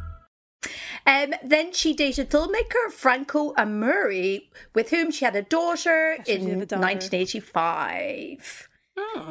[1.05, 6.65] Um, then she dated filmmaker Franco Amurri, with whom she had a daughter in a
[6.65, 6.81] daughter.
[6.81, 8.69] 1985.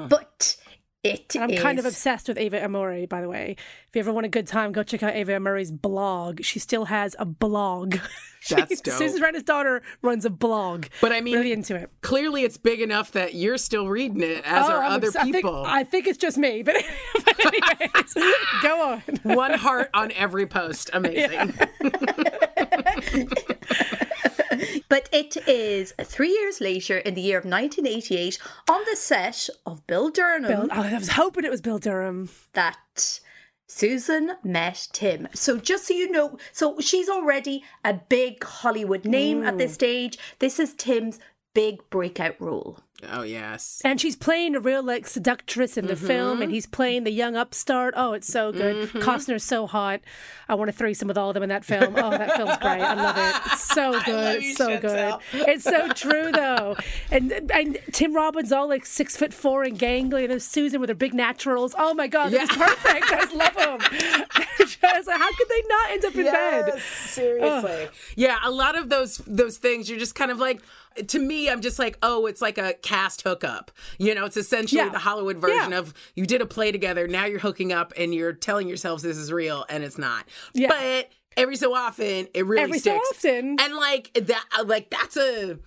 [0.08, 0.56] But
[1.02, 3.56] it And I'm kind of obsessed with Ava Amurri, by the way.
[3.88, 6.42] If you ever want a good time, go check out Ava Amurri's blog.
[6.42, 7.96] She still has a blog.
[8.50, 8.94] She- That's dope.
[8.94, 10.86] Susan Sarandon's daughter runs a blog.
[11.02, 11.90] But I mean, really into it.
[12.00, 15.16] clearly it's big enough that you're still reading it, as Oh, are I'm other obs-
[15.16, 15.62] I think- people.
[15.66, 16.76] I think, it's just me, but,
[17.24, 18.14] but anyways,
[18.62, 19.02] go on.
[19.34, 20.88] One heart on every post.
[20.94, 21.52] Amazing.
[24.88, 29.86] But it is three years later, in the year of 1988, on the set of
[29.86, 32.28] Bull Durham, Bill, oh, I was hoping it was Bill Durham.
[32.54, 33.20] that
[33.72, 35.28] Susan met Tim.
[35.32, 39.74] So just so you know, so she's already a big Hollywood name at this mm.
[39.74, 40.18] stage.
[40.40, 41.20] This is Tim's
[41.54, 42.78] big breakout role.
[43.10, 43.80] Oh yes.
[43.82, 46.06] And she's playing a real like seductress in the Mm-hmm.
[46.06, 47.94] film, and he's playing the young upstart.
[47.96, 48.90] Oh, it's so good.
[48.90, 50.00] Costner's so hot.
[50.50, 51.94] I want to threesome with all of them in that film.
[51.96, 52.82] Oh, that film's great.
[52.82, 53.52] I love it.
[53.52, 54.42] It's so good.
[54.42, 55.14] It's so good.
[55.32, 56.76] It's so true though.
[57.10, 60.90] And and Tim Robbins all like six foot four and gangly, and there's Susan with
[60.90, 61.74] her big naturals.
[61.78, 63.10] Oh my god, that's perfect.
[63.12, 63.78] I just love them.
[64.82, 66.80] I how could they not end up in bed?
[66.80, 67.88] seriously.
[68.16, 70.62] Yeah, a lot of those those things you're just kind of like
[71.08, 74.80] to me I'm just like, "Oh, it's like a cast hookup." You know, it's essentially
[74.82, 74.88] Yeah.
[74.90, 75.78] the Hollywood version Yeah.
[75.78, 79.16] of you did a play together, now you're hooking up and you're telling yourselves this
[79.16, 80.26] is real and it's not.
[80.54, 80.68] Yeah.
[80.68, 83.24] But every so often it really Every so sticks.
[83.24, 83.56] often.
[83.60, 85.58] And like that uh, like that's a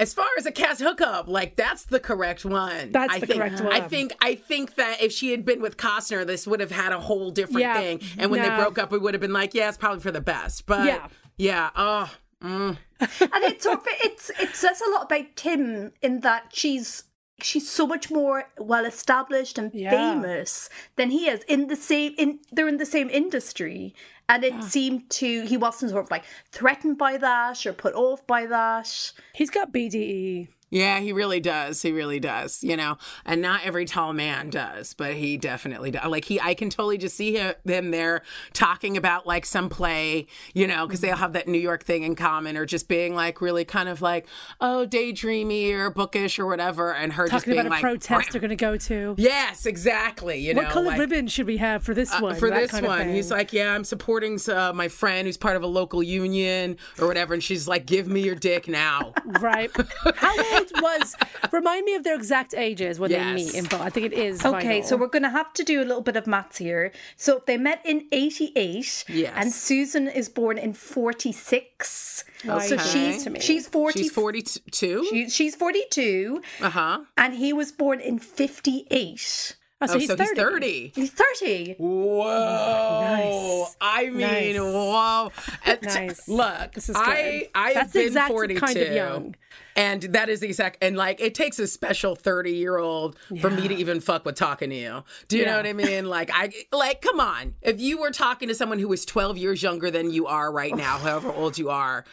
[0.00, 2.92] as far as a cast hookup, like that's the correct one.
[2.92, 3.40] That's I the think.
[3.40, 6.70] correct I think I think that if she had been with Costner, this would have
[6.70, 7.74] had a whole different Yeah.
[7.74, 8.00] thing.
[8.16, 10.20] And when they broke up, we would have been like, yeah, it's probably for the
[10.20, 10.66] best.
[10.66, 11.08] But Yeah.
[11.36, 12.08] yeah, oh,
[12.42, 12.78] Mm.
[13.00, 17.04] and it's sort of, it's it says a lot about Tim in that she's
[17.40, 19.90] she's so much more well established and Yeah.
[19.90, 23.94] famous than he is in the same in they're in the same industry
[24.28, 28.26] and it seemed to he wasn't sort of like threatened by that or put off
[28.26, 29.72] by that He's got.
[29.72, 30.48] BDE.
[30.70, 31.82] Yeah, he really does.
[31.82, 32.62] He really does.
[32.62, 36.06] You know, and not every tall man does, but he definitely does.
[36.06, 40.26] Like he, I can totally just see him, them there talking about like some play,
[40.54, 43.14] you know, because they all have that New York thing in common, or just being
[43.14, 44.26] like really kind of like
[44.60, 48.32] oh daydreamy or bookish or whatever, and her just Talking being about a like protest
[48.32, 49.14] they're going to go to.
[49.18, 50.38] Yes, exactly.
[50.38, 52.36] You What know, colored like, ribbon should we have for this uh, one?
[52.36, 55.66] for this one, he's like, "Yeah, I'm supporting uh, my friend who's part of a
[55.66, 59.70] local union or whatever," and she's like, "Give me your dick now." right.
[60.16, 61.16] How old was?
[61.52, 63.34] Remind me of their exact ages when they Yes.
[63.36, 63.80] meet in both.
[63.80, 64.44] I think it is.
[64.44, 64.88] Okay, vital.
[64.88, 66.92] so we're going to have to do a little bit of maths here.
[67.16, 69.32] So they met in 88 Yes.
[69.36, 72.24] and Susan is born in 46.
[72.44, 75.06] So she's she's 40 She's 42.
[75.10, 76.98] she- she's 42 Uh huh.
[77.16, 79.56] and he was born in 58.
[79.80, 80.28] Oh, oh, so Oh, he's so 30.
[80.28, 80.92] he's 30.
[80.94, 81.74] He's 30.
[81.78, 82.24] Whoa.
[82.26, 84.56] Oh, I mean, Nice.
[84.58, 85.32] whoa.
[85.64, 86.28] And t- Nice.
[86.28, 87.48] Look, This is I, good.
[87.54, 88.60] I have That's the been exact 42.
[88.60, 89.34] kind of young.
[89.76, 93.48] And that is the exact, and like, it takes a special 30 year old for
[93.50, 95.04] me to even fuck with talking to you.
[95.28, 96.06] Do you know what I mean?
[96.06, 97.54] Like, I, like, come on.
[97.62, 100.74] If you were talking to someone who was 12 years younger than you are right
[100.76, 102.04] now, however old you are,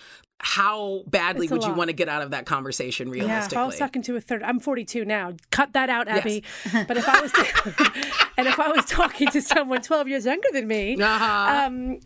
[0.47, 3.33] how badly It's a would you want to get out of that conversation realistically?
[3.33, 3.63] Yeah, if realistically?
[3.63, 5.33] I was talking to a third, I'm 42 now.
[5.49, 6.43] Cut that out, Abby.
[6.87, 7.31] But if I was,
[8.37, 11.65] and if I was talking to someone 12 years younger than me, Uh-huh.
[11.65, 11.99] um,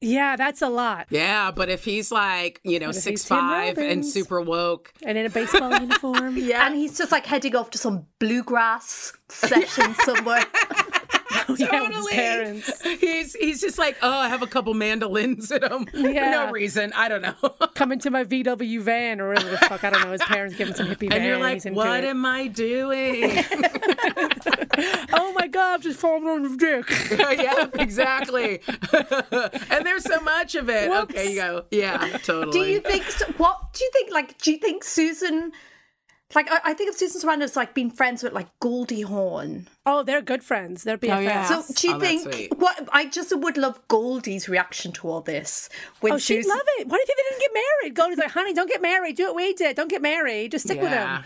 [0.00, 1.06] yeah, that's a lot.
[1.10, 5.26] Yeah, but if he's like, you know, six Tim five and super woke, And in
[5.26, 6.38] a baseball uniform.
[6.38, 10.44] yeah, And he's just like heading off to some bluegrass session somewhere.
[11.56, 12.12] yeah, totally.
[12.12, 12.82] parents.
[12.82, 16.92] He's he's just like, oh, I have a couple mandolins at him for no reason.
[16.94, 17.34] I don't know.
[17.74, 19.84] Coming to my VW van or whatever the fuck.
[19.84, 20.12] I don't know.
[20.12, 21.12] His parents give him some hippie van.
[21.18, 23.44] and you're like, what am I doing?
[25.12, 26.88] Oh my God, I'm just falling on his dick.
[27.18, 28.60] yeah, exactly.
[29.70, 30.90] and there's so much of it.
[30.90, 31.64] Okay, you go.
[31.70, 32.52] Yeah, totally.
[32.52, 33.04] do you think,
[33.38, 35.52] what do you think, like, do you think Susan,
[36.34, 39.68] Like I, I think of Susan Sarandon as like being friends with like Goldie Hawn.
[39.84, 40.82] Oh, they're good friends.
[40.84, 41.22] They're oh, BFFs.
[41.24, 41.60] yeah.
[41.60, 45.68] So do you Oh, think what I just would love Goldie's reaction to all this?
[46.00, 46.86] When Oh, she'd Susan- love it.
[46.88, 47.94] Why do you think they didn't get married?
[47.96, 49.16] Goldie's like, honey, don't get married.
[49.16, 49.76] Do what we did.
[49.76, 50.52] Don't get married.
[50.52, 51.22] Just stick with him.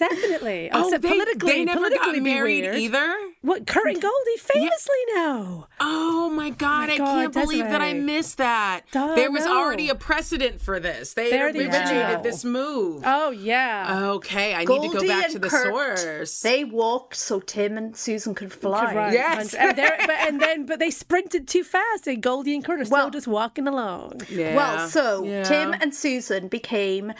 [0.00, 0.70] Definitely.
[0.72, 2.76] Oh, Except they, politically, they never politically got married weird.
[2.78, 3.14] either.
[3.42, 5.66] What Kurt and Goldie famously know.
[5.78, 8.82] Oh my oh god, I God, can't believe that I missed that.
[8.92, 9.58] Duh, there was no.
[9.58, 11.14] already a precedent for this.
[11.14, 12.22] They They're the originated original.
[12.22, 13.02] this move.
[13.06, 14.00] Oh yeah.
[14.16, 16.40] Okay, I Goldie need to go back to the Kurt, source.
[16.42, 18.86] They walked so Tim and Susan could fly.
[18.86, 19.12] Could run.
[19.12, 19.54] Yes.
[19.54, 23.10] and, but, and then but they sprinted too fast, and Goldie and Kurt are still
[23.10, 24.20] just walking along.
[24.28, 24.54] yeah.
[24.54, 25.44] Well, so Yeah.
[25.44, 27.12] Tim and Susan became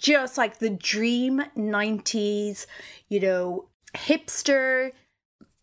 [0.00, 2.66] just like the dream 90s,
[3.08, 4.92] you know, hipster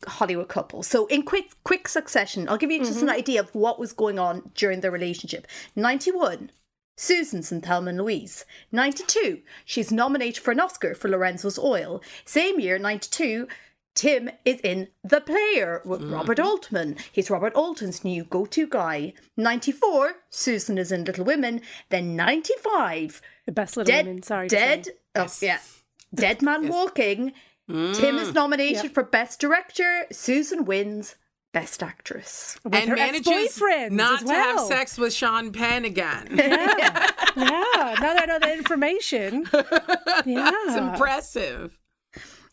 [0.06, 0.84] Hollywood couple.
[0.84, 3.18] So in quick quick succession, I'll give you just an mm-hmm.
[3.18, 5.48] idea of what was going on during their relationship.
[5.76, 6.52] 91,
[6.96, 8.46] Susan's in Thelma and Louise.
[8.72, 12.02] 92, she's nominated for an Oscar for Lorenzo's Oil.
[12.26, 13.48] Same year, 92,
[13.96, 16.14] Tim is in The Player with mm.
[16.14, 16.98] Robert Altman.
[17.12, 19.14] He's Robert Altman's new go to guy.
[19.36, 21.62] 94, Susan is in Little Women.
[21.90, 24.22] Then 95, The best little Dead, women.
[24.22, 24.50] Sorry.
[24.50, 24.92] to Dead, say.
[25.16, 25.60] oh, yeah,
[26.14, 27.34] Dead Man Walking.
[27.70, 27.96] Mm.
[27.96, 30.06] Tim is nominated for Best Director.
[30.12, 31.16] Susan wins
[31.54, 32.60] Best Actress.
[32.64, 36.28] With and her manages not as to have sex with Sean Penn again.
[36.36, 36.46] Yeah.
[37.36, 37.96] yeah.
[38.00, 39.46] Now that I know the information.
[40.26, 40.52] Yeah.
[40.66, 41.78] It's impressive.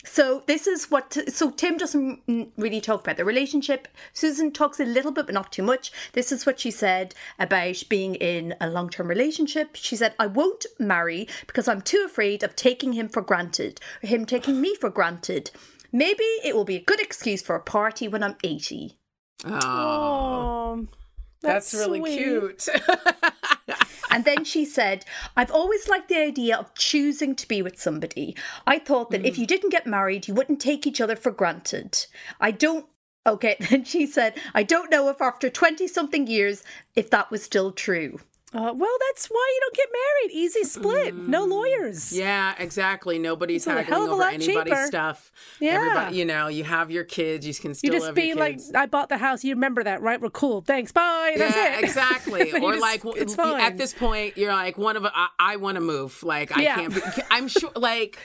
[0.04, 1.16] So this is what.
[1.28, 2.20] So Tim doesn't
[2.56, 3.88] really talk about the relationship.
[4.12, 5.90] Susan talks a little bit, but not too much.
[6.12, 9.76] This is what she said about being in a long-term relationship.
[9.76, 14.06] She said, "I won't marry because I'm too afraid of taking him for granted, or
[14.06, 15.50] him taking me for granted.
[15.90, 18.98] Maybe it will be a good excuse for a party when I'm 80."
[19.46, 20.86] Oh, Oh,
[21.44, 22.18] that's, really sweet.
[22.18, 22.68] cute.
[24.14, 25.04] And then she said,
[25.36, 28.36] I've always liked the idea of choosing to be with somebody.
[28.64, 29.40] I thought that if hmm.
[29.40, 32.06] you didn't get married, you wouldn't take each other for granted.
[32.40, 32.86] I don't.
[33.26, 36.62] Okay, then she said, I don't know if after 20 something years,
[36.94, 38.20] if that was still true.
[38.54, 40.32] Uh, well, that's why you don't get married.
[40.44, 41.14] Easy split.
[41.16, 42.16] No lawyers.
[42.16, 43.18] yeah, exactly.
[43.18, 44.86] Nobody's It's a hell haggling over anybody's cheaper.
[44.86, 45.32] stuff.
[45.58, 45.72] Yeah.
[45.74, 47.46] Everybody, you know, you have your kids.
[47.46, 48.60] You can still You just be like.
[48.74, 49.42] I bought the house.
[49.42, 50.20] You remember that, right?
[50.20, 50.60] We're cool.
[50.60, 50.92] Thanks.
[50.92, 51.34] Bye.
[51.36, 51.84] That's yeah, it.
[51.84, 52.52] exactly.
[52.62, 53.60] Or just- like, it's fine.
[53.60, 56.22] at this point, you're like, one of I, I want to move.
[56.22, 56.74] Like, I Yeah.
[56.76, 56.94] can't.
[56.94, 57.72] Be, I'm sure.
[57.76, 58.18] Like,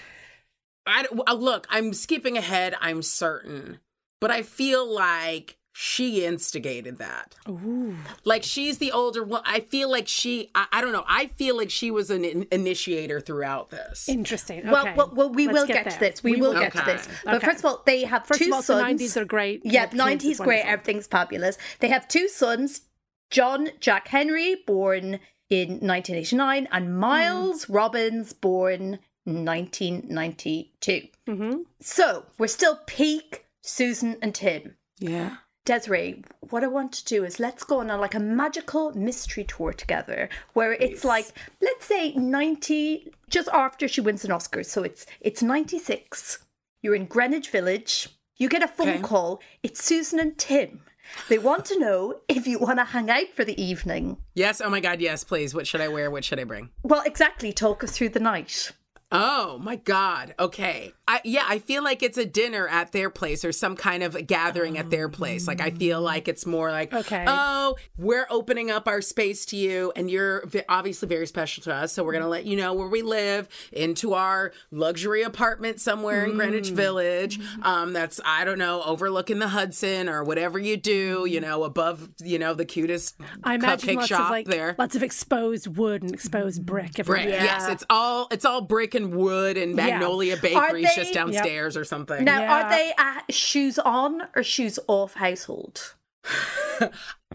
[0.85, 1.65] I uh, look.
[1.69, 2.75] I'm skipping ahead.
[2.81, 3.79] I'm certain,
[4.21, 7.35] but I feel like she instigated that.
[7.47, 7.95] Ooh.
[8.25, 9.41] Like she's the older one.
[9.45, 10.51] I feel like she.
[10.53, 11.05] I, I don't know.
[11.07, 14.09] I feel like she was an in- initiator throughout this.
[14.09, 14.59] Interesting.
[14.59, 14.69] Okay.
[14.69, 16.21] Well, well, well, we Let's will get, to this.
[16.21, 17.07] We, will get to this.
[17.23, 17.45] But Okay.
[17.45, 18.99] first of all, they have First two of all, sons.
[18.99, 19.61] the 90s are great.
[19.63, 20.65] Yeah, The kids is 90s great.
[20.65, 21.57] Everything's fabulous.
[21.79, 22.81] They have two sons,
[23.29, 31.07] John Jack Henry, born in 1989, and Miles Robbins, born 1992.
[31.25, 31.59] Mm-hmm.
[31.79, 34.75] So we're still peak Susan and Tim.
[34.99, 35.37] Yeah.
[35.69, 39.43] Desiree, what I want to do is let's go on a, like a magical mystery
[39.43, 41.27] tour together, where it's like
[41.61, 44.63] let's say ninety, just after she wins an Oscar.
[44.63, 46.39] So it's it's ninety six.
[46.81, 48.09] You're in Greenwich Village.
[48.37, 49.01] You get a phone Okay.
[49.01, 49.41] call.
[49.61, 50.81] It's Susan and Tim.
[51.27, 54.17] They want to know if you want to hang out for the evening.
[54.33, 54.61] Yes.
[54.61, 54.99] Oh my God.
[54.99, 55.23] Yes.
[55.23, 55.53] Please.
[55.53, 56.09] What should I wear?
[56.09, 56.71] What should I bring?
[56.81, 57.53] Well, exactly.
[57.53, 58.71] Talk us through the night.
[59.11, 60.35] Oh my God.
[60.39, 60.93] Okay.
[61.07, 64.13] I yeah, I feel like it's a dinner at their place or some kind of
[64.13, 65.47] a gathering at their place.
[65.47, 67.25] Like I feel like it's more like, Okay.
[67.27, 71.91] oh, we're opening up our space to you and you're obviously very special to us.
[71.93, 76.25] So we're going to let you know where we live into our luxury apartment somewhere
[76.25, 76.35] in Mm.
[76.37, 77.39] Greenwich Village.
[77.63, 82.07] Um, that's, I don't know, overlooking the Hudson or whatever you do, you know, above,
[82.23, 84.75] you know, the cutest I imagine cupcake lots shop of like there.
[84.77, 86.93] lots of exposed wood and exposed brick.
[86.93, 86.99] Brick.
[86.99, 87.29] everywhere.
[87.43, 91.83] Yes, it's all it's all brick and wood and Magnolia Bakery's they- just downstairs or
[91.83, 92.23] something.
[92.23, 92.53] Now, Yeah.
[92.65, 95.95] are they a shoes on or shoes off household?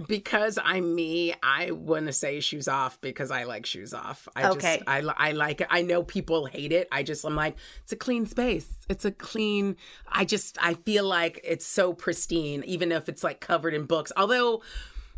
[0.09, 4.29] because I'm me, I want to say shoes off because I like shoes off.
[4.37, 4.77] I Okay.
[4.77, 4.99] just I
[5.29, 5.69] I like it.
[5.71, 6.89] I know people hate it.
[6.91, 8.69] I just I'm like it's a clean space.
[8.89, 9.77] It's a clean.
[10.09, 14.13] I just I feel like it's so pristine, even if it's like covered in books.
[14.17, 14.63] Although.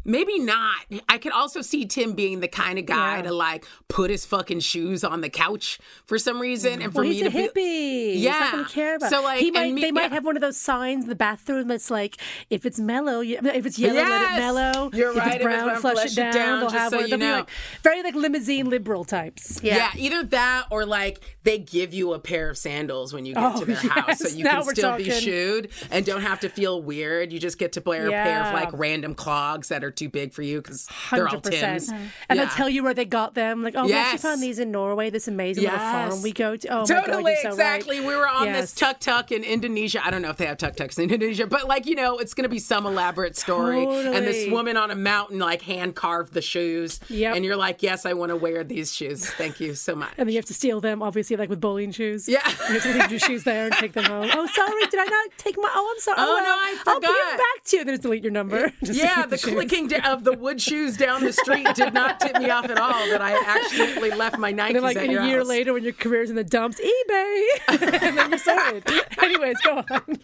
[0.06, 0.76] Maybe not.
[1.08, 3.22] I could also see Tim being the kind of guy Yeah.
[3.22, 7.10] to like put his fucking shoes on the couch for some reason, and for well,
[7.10, 8.22] me to be hippie.
[8.24, 8.64] Gonna Yeah.
[8.68, 9.10] care about.
[9.10, 9.72] So, like, he might.
[9.72, 12.16] me- they might have one of those signs in the bathroom that's like,
[12.50, 14.90] if it's mellow, if it's yellow, let it mellow.
[14.94, 16.32] You're if right, if It's it's brown, brown, flush, it down.
[16.34, 17.10] down, They'll have so one.
[17.10, 17.50] They'll be like
[17.82, 19.60] very like limousine liberal types.
[19.62, 19.90] Yeah.
[19.96, 23.58] either that or like they give you a pair of sandals when you get Oh,
[23.60, 26.80] to their house so you now can still be shooed and don't have to feel
[26.82, 27.32] weird.
[27.32, 30.32] You just get to wear a pair of like random clogs that are too big
[30.32, 31.88] for you because they're all Tim's.
[31.88, 32.34] and Yeah.
[32.36, 33.62] they'll tell you where they got them.
[33.62, 35.10] Like, oh, we actually found these in Norway.
[35.10, 36.68] This amazing little farm we go to.
[36.68, 37.98] Oh my totally, god, so exactly.
[38.00, 38.08] Right.
[38.08, 38.60] We were on Yes.
[38.60, 40.00] this tuk tuk in Indonesia.
[40.04, 42.34] I don't know if they have tuk tuks in Indonesia, but like you know, it's
[42.34, 43.84] going to be some elaborate story.
[43.84, 47.00] And this woman on a mountain like hand carved the shoes.
[47.08, 47.36] Yep.
[47.36, 49.26] And you're like, yes, I want to wear these shoes.
[49.30, 50.10] Thank you so much.
[50.18, 52.28] And then you have to steal them, obviously, like with bowling shoes.
[52.28, 52.46] Yeah.
[52.68, 54.28] You have to leave your shoes there and take them home.
[54.32, 55.70] Oh, sorry, did I not take my?
[55.74, 56.16] Oh, I'm sorry.
[56.20, 57.28] Oh, oh well, no, I I'll give forgot.
[57.30, 57.84] them back to you.
[57.84, 58.72] Then just delete your number.
[58.82, 62.50] Yeah, delete the clicking of the wood shoes down the street did not tip me
[62.50, 65.22] off at all that I accidentally left my Nikes And then, like at in your
[65.22, 65.48] a year house.
[65.48, 67.46] later, when your career's in the dumps, eBay,
[68.02, 68.88] and then you're sorted.
[69.22, 70.18] Anyways, go on.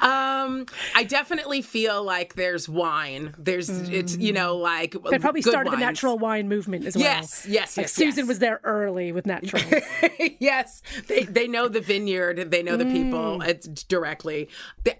[0.00, 3.34] Um, I definitely feel like there's wine.
[3.38, 7.04] There's it's you know like They probably started the natural wine movement as well.
[7.04, 8.28] Yes, yes, Like yes, Susan yes.
[8.28, 9.62] was there early with natural.
[10.40, 12.50] yes, they they know the vineyard.
[12.50, 13.38] They know the people.
[13.38, 13.46] Mm.
[13.48, 14.48] It's directly.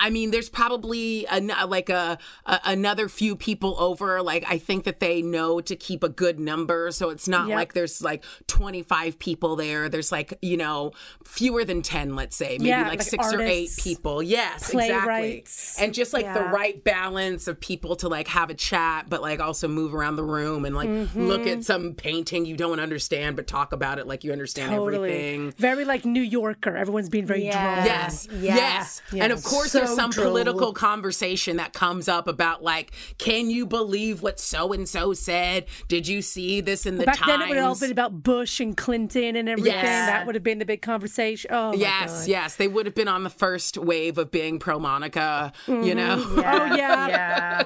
[0.00, 4.22] I mean, there's probably an, like a, a another few people over.
[4.22, 7.56] Like I think that they know to keep a good number, so it's not Yep.
[7.56, 9.88] like there's like 25 people there.
[9.88, 10.92] There's like you know
[11.24, 14.22] fewer than 10, let's say, maybe Yeah, like, like six or eight people.
[14.22, 15.44] Yes, exactly.
[15.80, 19.40] And just like the right balance of people to like have a chat, but like
[19.40, 21.26] also move around the room and like Mm-hmm.
[21.26, 25.10] look at some painting you don't understand, but talk about it like you understand totally.
[25.10, 25.54] everything.
[25.56, 26.76] Very like New Yorker.
[26.76, 27.74] Everyone's being very Yeah.
[27.74, 27.86] drawn.
[27.86, 28.54] Yes, Yeah.
[28.56, 30.28] yes, and of course, So there's some droll.
[30.28, 35.66] political conversation that comes up about like, can you believe what so and so said?
[35.88, 37.26] Did you see this in the Back Times?
[37.28, 39.72] then, it would have all been about Bush and Clinton and everything.
[39.72, 40.08] Yes.
[40.10, 41.50] That would have been the big conversation.
[41.52, 42.28] Oh, my Yes, God.
[42.28, 45.52] yes, they would have been on the first wave of being pro Monica.
[45.66, 45.82] Mm-hmm.
[45.82, 47.08] You know, Oh, yeah.
[47.08, 47.64] Yeah.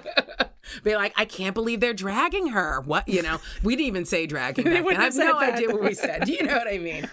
[0.83, 2.81] Be like, I can't believe they're dragging her.
[2.85, 3.39] What you know?
[3.63, 4.65] We didn't even say dragging.
[4.65, 4.97] back then.
[4.97, 5.55] I have no that.
[5.55, 6.29] idea what we said.
[6.29, 7.09] You know what I mean?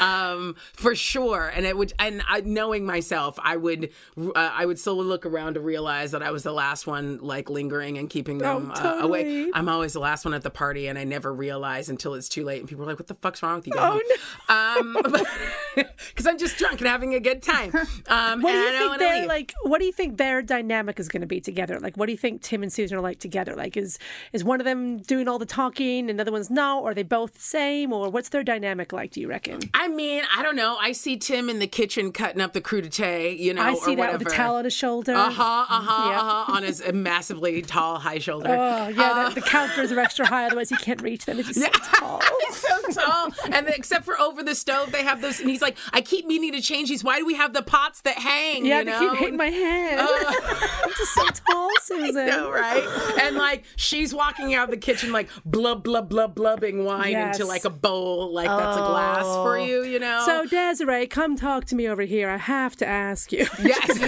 [0.00, 1.50] Um, for sure.
[1.54, 5.54] And it would, and I, knowing myself, I would, uh, I would still look around
[5.54, 9.02] to realize that I was the last one, like lingering and keeping them Oh, uh,
[9.02, 9.50] away.
[9.52, 12.44] I'm always the last one at the party, and I never realize until it's too
[12.44, 14.00] late, and people are like, "What the fuck's wrong with you?" Oh,
[14.48, 15.02] home." Um,
[15.74, 17.72] because I'm just drunk and having a good time.
[18.08, 19.26] Um, What do you think their leave.
[19.28, 19.54] like?
[19.62, 21.78] What do you think their dynamic is going to be together?
[21.80, 23.54] Like, what do you think Tim and Susan are like together?
[23.54, 23.98] Like, is
[24.32, 26.80] is one of them doing all the talking and the other one's no?
[26.80, 27.92] Or are they both the same?
[27.92, 29.12] Or what's their dynamic like?
[29.12, 29.60] Do you reckon?
[29.74, 30.76] I mean, I don't know.
[30.80, 33.96] I see Tim in the kitchen cutting up the crudité, you know, I see or
[33.96, 34.18] that whatever.
[34.24, 35.14] with a towel on his shoulder.
[35.14, 36.20] Uh huh, uh huh, Yeah.
[36.20, 38.48] uh huh, on his massively tall, high shoulder.
[38.50, 41.36] Oh yeah, the, the counters are extra high, otherwise he can't reach them.
[41.38, 42.20] He's so tall.
[42.46, 45.40] He's so tall, and then, except for over the stove, they have those.
[45.40, 47.04] And he's like, "I keep meaning to change these.
[47.04, 49.98] Why do we have the pots that hang?" Yeah, you they keep hitting my head.
[50.00, 52.26] I'm just so tall, Susan.
[52.26, 52.82] know, right?
[53.20, 57.36] And like she's walking out of the kitchen like blub blub blub blubbing wine Yes.
[57.38, 60.22] into like a bowl, like that's a glass for you, you know.
[60.26, 62.28] So Desiree, come talk to me over here.
[62.28, 63.46] I have to ask you.
[63.62, 63.98] yes,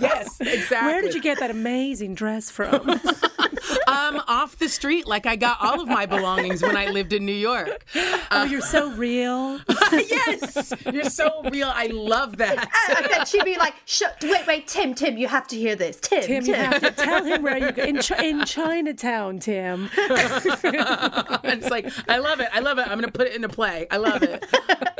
[0.00, 0.92] yes, exactly.
[0.92, 3.00] Where did you get that amazing dress from?
[3.86, 7.24] Um, off the street, like I got all of my belongings when I lived in
[7.24, 7.84] New York.
[8.30, 9.60] oh, you're so real.
[9.92, 11.70] yes, you're so real.
[11.74, 12.68] I love that.
[12.88, 15.98] I bet she'd be like, Sh- wait, wait, Tim, Tim, you have to hear this.
[16.00, 17.82] Tim, Tim, you have to tell him where you go.
[17.82, 19.90] In, Ch- in Chinatown, Tim.
[19.96, 22.48] it's like, I love it.
[22.52, 22.82] I love it.
[22.82, 23.86] I'm going to put it into play.
[23.90, 24.44] I love it.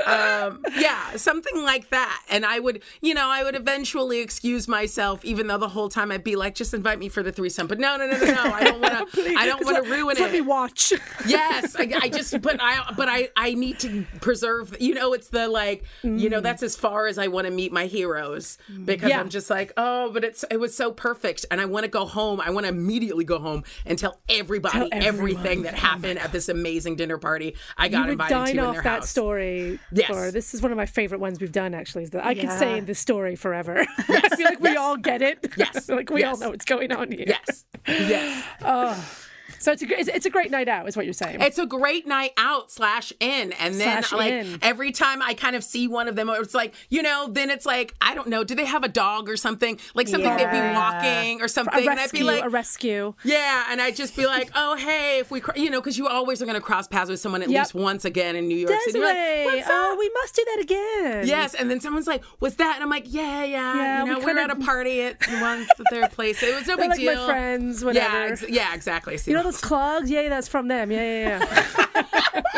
[0.07, 2.23] Um, yeah, something like that.
[2.29, 6.13] And I would, you know, I would eventually excuse myself, even though the whole time
[6.13, 7.67] I'd be like, just invite me for the threesome.
[7.67, 8.43] But no, no, no, no, no.
[8.53, 9.35] I don't want to.
[9.39, 10.93] I don't want to ruin Let me watch.
[11.27, 14.77] Yes, I, I just, but I, but I, I need to preserve.
[14.79, 17.73] You know, it's the like, you know, that's as far as I want to meet
[17.73, 19.21] my heroes because Yeah.
[19.21, 22.05] I'm just like, oh, but it's, it was so perfect, and I want to go
[22.05, 22.34] home.
[22.41, 26.33] I want to immediately go home and tell everybody Tell everything that oh happened at
[26.33, 29.01] this amazing dinner party I got you would invited dine to in off their that
[29.01, 29.11] house.
[29.11, 29.79] story.
[29.93, 30.09] Yes.
[30.09, 31.75] For, this is one of my favorite ones we've done.
[31.75, 32.59] Actually, is that I could Yeah.
[32.59, 33.85] say in this story forever.
[33.99, 35.53] I feel like we all get it.
[35.57, 35.89] Yes.
[35.95, 37.25] Like we all know what's going on here.
[37.27, 39.21] Yes, yes.
[39.65, 41.41] So it's a gr- it's, it's a great night out, is what you're saying.
[41.41, 44.59] It's a great night out slash in, and then Slash like in.
[44.63, 47.65] every time I kind of see one of them, it's like you know, then it's
[47.67, 50.61] like I don't know, do they have a dog or something like something they'd be
[50.75, 52.45] walking or something, a and I'd be like.
[52.45, 53.15] a rescue.
[53.25, 56.07] yeah, and I'd just be like, "Oh, hey, if we, cr-, you know, because you
[56.09, 57.61] always are going to cross paths with someone at Yep.
[57.63, 58.99] least once again in New York City.
[58.99, 61.27] You're like, oh, we must do that again.
[61.27, 64.19] Yes, and then someone's like, "What's that?" And I'm like, "Yeah, yeah, Yeah, you know,
[64.19, 66.43] we kinda- at a party at once at their place.
[66.43, 68.33] It was no They're big like my deal." friends, Yeah, whatever.
[68.33, 69.17] ex- yeah, exactly.
[69.17, 70.11] See, You know those clogs?
[70.11, 70.91] Yeah, that's from them.
[70.91, 72.53] Yeah, yeah, yeah.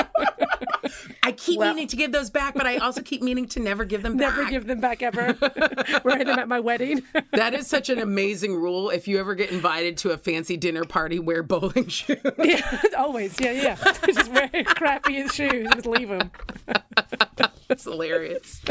[1.23, 4.03] I keep meaning to give those back, but I also keep meaning to never give
[4.03, 4.37] them back.
[4.37, 5.37] Never give them back ever.
[6.05, 7.03] Wear them at my wedding.
[7.33, 8.89] That is such an amazing rule.
[8.89, 12.17] If you ever get invited to a fancy dinner party, wear bowling shoes.
[12.39, 13.39] yeah, always.
[13.39, 13.93] Yeah, yeah.
[14.07, 15.69] Just wear crappy shoes.
[15.75, 16.31] Just leave them.
[17.69, 18.63] That's hilarious.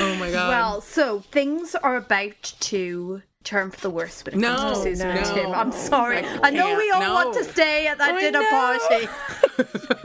[0.00, 0.48] Oh my god.
[0.48, 4.82] Well, so things are about to turn for the worst when it No, comes to
[4.84, 5.24] Susan and.
[5.26, 5.50] Tim.
[5.52, 6.18] I'm sorry.
[6.18, 8.50] I I know we all can't, want to stay at that I dinner know.
[8.50, 9.08] party.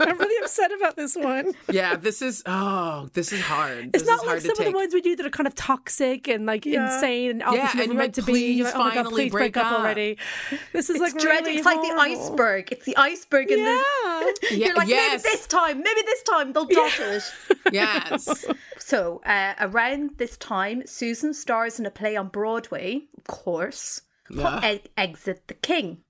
[0.00, 1.52] I'm really upset about this one.
[1.70, 3.90] Yeah, this is oh, this is hard.
[3.94, 5.46] It's this not is like hard some of the ones we do that are kind
[5.46, 8.52] of toxic and like insane and obviously and never you're meant to be.
[8.52, 10.16] You're like, oh my god, finally please break, break up, up." already.
[10.72, 11.46] This is It's like dreadful.
[11.46, 12.72] really It's like the iceberg.
[12.72, 13.64] It's the iceberg in Yeah.
[14.40, 14.48] the.
[14.56, 15.22] Yeah, You're like, yes.
[15.22, 17.22] maybe this time, maybe this time they'll dot it.
[17.72, 18.44] Yes.
[18.86, 24.72] So, uh, around this time, Susan stars in a play on Broadway, of course, Yeah.
[24.72, 26.02] E- Exit the King.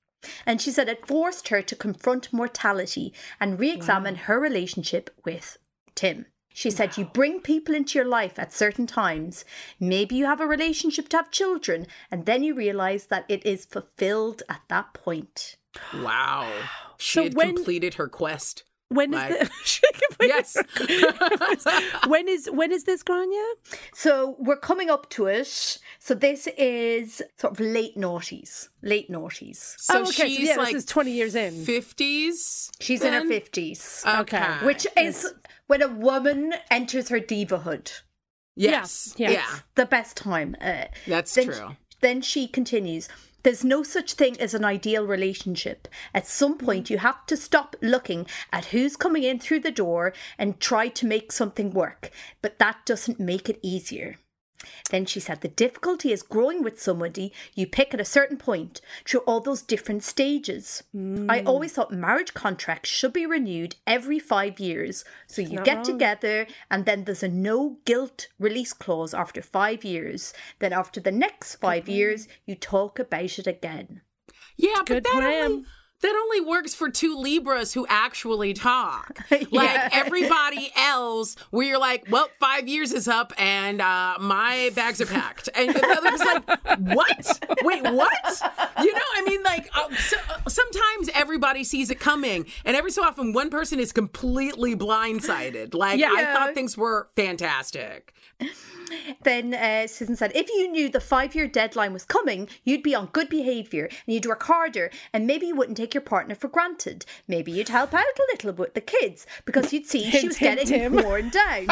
[0.45, 5.57] And she said it forced her to confront mortality and re examine her relationship with
[5.95, 6.27] Tim.
[6.53, 9.45] She said, You bring people into your life at certain times.
[9.79, 13.65] Maybe you have a relationship to have children, and then you realize that it is
[13.65, 15.57] fulfilled at that point.
[15.95, 16.51] Wow.
[16.99, 18.65] She So had when- completed her quest.
[18.89, 20.57] When is Like- the She can put Yes.
[22.07, 23.55] when is when is this Gráinne?
[23.95, 25.79] So we're coming up to it.
[25.99, 28.69] So this is sort of late noughties.
[28.83, 29.75] Late noughties.
[29.79, 30.29] So oh, okay.
[30.29, 31.55] she's so yeah, like this is twenty years in.
[31.55, 32.71] 50s.
[32.81, 34.03] She's in her fifties.
[34.07, 34.59] Okay.
[34.63, 35.33] Which is
[35.67, 37.91] when a woman enters her divahood.
[38.57, 39.15] Yes.
[39.17, 39.31] Yeah.
[39.31, 39.37] Yeah.
[39.37, 39.59] Yeah.
[39.75, 40.57] The best time.
[40.61, 41.77] Uh, That's then, true.
[42.01, 43.09] Then she continues.
[43.45, 45.87] There's no such thing as an ideal relationship.
[46.15, 50.15] At some point, you have to stop looking at who's coming in through the door
[50.39, 52.11] and try to make something work.
[52.41, 54.17] But that doesn't make it easier.
[54.91, 58.81] Then she said, The difficulty is growing with somebody you pick at a certain point
[59.05, 60.83] through all those different stages.
[60.95, 61.47] I mm.
[61.47, 65.05] always thought marriage contracts should be renewed every five years.
[65.27, 65.85] So you not get wrong.
[65.85, 70.33] together and then there's a no guilt release clause after five years.
[70.59, 74.03] Then after the next five years, you talk about it again.
[74.57, 75.45] Yeah, but Good that plan.
[75.45, 75.65] only
[76.05, 79.19] that only works for two Libras who actually talk.
[79.31, 79.89] Like Yeah.
[79.93, 85.07] everybody else, where you're like, well, five years is up and uh, my bags are
[85.07, 87.41] packed, and the other was like, what?
[87.63, 88.43] Wait, what?
[88.83, 92.91] You know, I mean, like uh, so, uh, sometimes everybody sees it coming, and every
[92.91, 95.75] so often one person is completely blindsided.
[95.75, 98.13] Like I thought things were fantastic.
[99.23, 102.95] Then uh, Susan said, if you knew the five year deadline was coming, you'd be
[102.95, 106.49] on good behaviour and you'd work harder and maybe you wouldn't take your partner for
[106.49, 107.05] granted.
[107.29, 110.59] Maybe you'd help out a little with the kids because you'd see she was Hint,
[110.61, 111.05] hint, getting Tim.
[111.05, 111.67] worn down.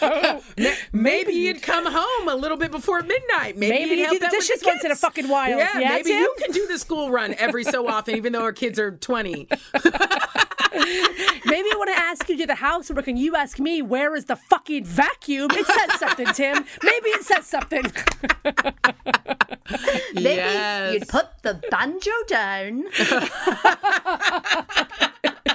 [0.92, 3.56] Maybe you'd come home a little bit before midnight.
[3.56, 5.50] Maybe, Maybe you'd you help do the out with dishes once in a fucking while.
[5.50, 6.20] Yeah, Yeah, maybe Tim?
[6.20, 9.48] you can do the school run every so often, even though our kids are 20.
[11.46, 14.16] Maybe I want to ask you to do the housework and you ask me where
[14.16, 15.48] is the fucking vacuum.
[15.52, 16.43] It says something, Tim.
[16.82, 17.84] Maybe it says something.
[20.14, 20.94] Maybe yes.
[20.94, 22.84] you'd put the banjo down.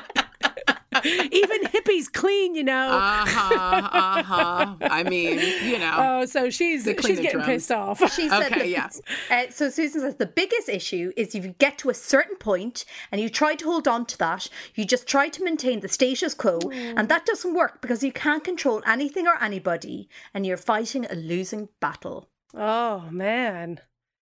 [1.05, 2.89] Even hippies clean, you know.
[2.89, 3.89] Uh huh.
[3.91, 4.75] Uh huh.
[4.81, 5.93] I mean, you know.
[6.21, 7.45] oh, so she's she's getting drums.
[7.45, 7.99] pissed off.
[8.13, 9.01] She said, Okay, that- yes.
[9.29, 12.85] Uh, so Susan says the biggest issue is if you get to a certain point
[13.11, 16.33] and you try to hold on to that, you just try to maintain the status
[16.33, 21.05] quo, and that doesn't work because you can't control anything or anybody, and you're fighting
[21.09, 22.29] a losing battle.
[22.53, 23.79] Oh man.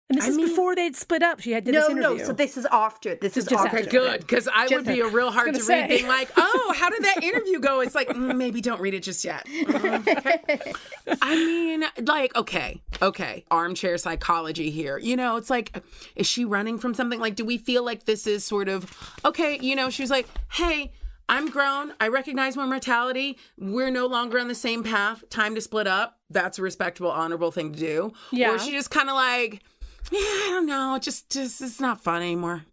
[0.09, 1.41] And this I is mean- before they'd split up.
[1.41, 2.11] She had did no, this no.
[2.11, 2.27] interview.
[2.27, 3.17] So this is after.
[3.17, 3.79] This is just after.
[3.79, 4.21] Okay, good.
[4.21, 5.97] Because I would be a real hard to gonna read, say.
[5.99, 9.03] being like, "Oh, how did that interview go?" It's like mm, maybe don't read it
[9.03, 9.47] just yet.
[9.69, 10.73] Okay.
[11.23, 14.97] I mean, like, okay, okay, armchair psychology here.
[14.97, 15.83] You know, it's like,
[16.17, 17.21] is she running from something?
[17.21, 18.91] Like, do we feel like this is sort of
[19.27, 19.59] okay?
[19.61, 20.93] You know, she was like, "Hey."
[21.31, 21.93] I'm grown.
[22.01, 23.37] I recognize my mortality.
[23.59, 25.29] We're no longer on the same path.
[25.29, 26.17] Time to split up.
[26.31, 28.13] That's a respectable, honorable thing to do.
[28.33, 28.55] Yeah.
[28.55, 29.63] Or she just kind of like,
[30.11, 30.99] yeah, I don't know.
[31.01, 32.65] Just, just it's not fun anymore.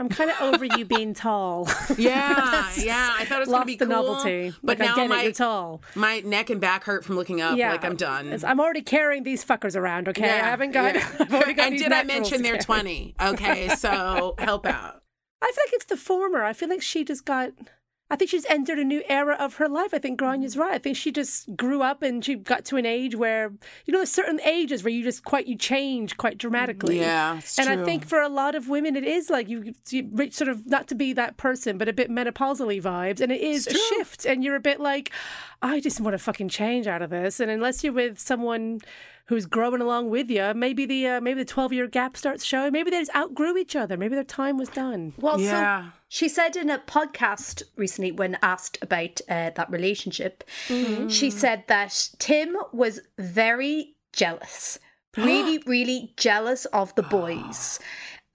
[0.00, 1.68] I'm kind of over you being tall.
[1.98, 3.14] Yeah, yeah.
[3.18, 4.52] I thought it was gonna Lost be the cool, novelty.
[4.62, 5.82] but Like, now it, my you're tall.
[5.96, 7.56] my neck and back hurt from looking up.
[7.58, 8.26] Yeah, like I'm done.
[8.26, 10.08] It's- I'm already carrying these fuckers around.
[10.08, 10.94] Okay, I haven't got.
[10.94, 11.08] yeah.
[11.28, 13.16] Got and did I mention to they're 20?
[13.20, 15.02] Okay, so help out.
[15.42, 16.44] I feel like it's the former.
[16.44, 17.50] I feel like she just got.
[18.10, 19.92] I think she's entered a new era of her life.
[19.92, 20.72] I think Gráinne's right.
[20.72, 23.52] I think she just grew up and she got to an age where
[23.84, 27.00] you know, there's certain ages where you just quite you change quite dramatically.
[27.00, 30.34] Yeah, and I think for a lot of women, it is like you, you reach
[30.34, 33.66] sort of not to be that person, but a bit menopausally vibes, and it is
[33.66, 35.10] a shift, and you're a bit like,
[35.60, 38.80] I just want to fucking change out of this, and unless you're with someone
[39.26, 42.72] who's growing along with you, maybe the uh, maybe the twelve year gap starts showing.
[42.72, 43.98] Maybe they just outgrew each other.
[43.98, 45.12] Maybe their time was done.
[45.18, 45.84] Well, Yeah.
[45.84, 50.42] so she said in a podcast recently when asked about uh, that relationship,
[51.08, 54.78] she said that Tim was very jealous,
[55.16, 57.78] really, really jealous of the boys.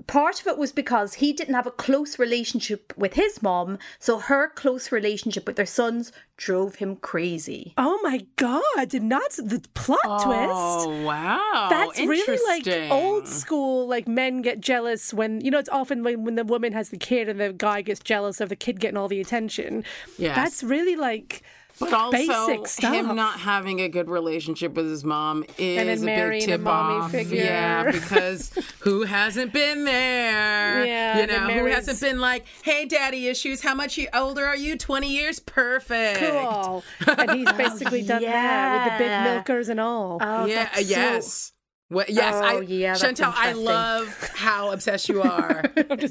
[0.08, 4.20] Part of it was because he didn't have a close relationship with his mom, so
[4.20, 7.74] her close relationship with their sons drove him crazy.
[7.78, 8.90] Oh my god!
[8.90, 10.88] Did not the plot oh, twist.
[10.88, 13.88] Oh wow, That's really like old school.
[13.88, 16.98] Like men get jealous when you know it's often when, when the woman has the
[16.98, 19.84] kid and the guy gets jealous of the kid getting all the attention.
[20.18, 20.36] Yeah.
[20.36, 21.44] That's really like
[21.80, 22.94] But also, basic stuff.
[22.94, 26.46] him not having a good relationship with his mom is then a big marrying a
[26.46, 27.12] tip mommy off.
[27.12, 27.44] figure.
[27.44, 28.52] Yeah, because
[28.82, 30.86] who hasn't been there?
[30.94, 33.62] Yeah, you know, who hasn't been like, "Hey, daddy issues.
[33.62, 34.78] How much older are you?
[34.78, 35.40] Twenty years.
[35.40, 36.20] Perfect.
[36.20, 36.84] cool.
[37.08, 40.18] and he's basically oh, done that with the big milkers and all.
[40.22, 40.64] Oh, yeah.
[40.66, 41.54] that's so- yes.
[41.94, 45.64] What, yes, Oh, I, yeah, Chantal, I love how obsessed you are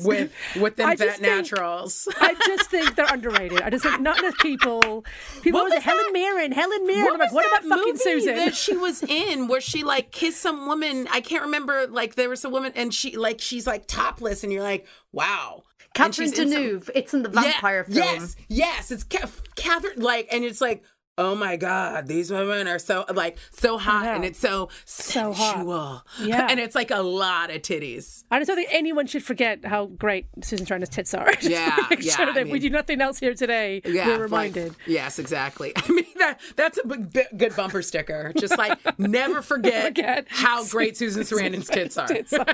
[0.04, 2.08] with with them vet think- naturals.
[2.20, 3.60] I just think they're underrated.
[3.62, 5.04] I just think not enough people.
[5.42, 6.12] People What was say Helen?
[6.12, 7.04] Mirren, Helen Mirren.
[7.04, 8.36] What I'm like, what about fucking Susan?
[8.36, 11.08] that she was in where she like kissed some woman?
[11.10, 11.86] I can't remember.
[11.88, 15.62] Like there was a woman and she like she's like topless and you're like, wow.
[15.94, 16.90] Catherine in some- Deneuve.
[16.94, 17.96] It's in the Yeah, vampire film.
[17.98, 20.00] Yes, yes, it's Ca- Catherine.
[20.00, 20.82] Like, and it's like.
[21.18, 22.06] Oh my God!
[22.06, 26.04] These women are so like so hot, and it's so So hot.
[26.22, 26.46] Yeah.
[26.50, 28.24] and it's like a lot of titties.
[28.30, 31.30] I just don't think anyone should forget how great Susan Sarandon's tits are.
[31.42, 33.82] Yeah, make yeah, sure I that we do nothing else here today.
[33.84, 34.74] Yeah, we're like- reminded.
[34.86, 35.74] yes, exactly.
[35.76, 38.32] I mean that that's a big, big- good bumper sticker.
[38.38, 42.06] Just like never forget, Forget how great Susan Sarandon's tits are.
[42.08, 42.46] Tits are.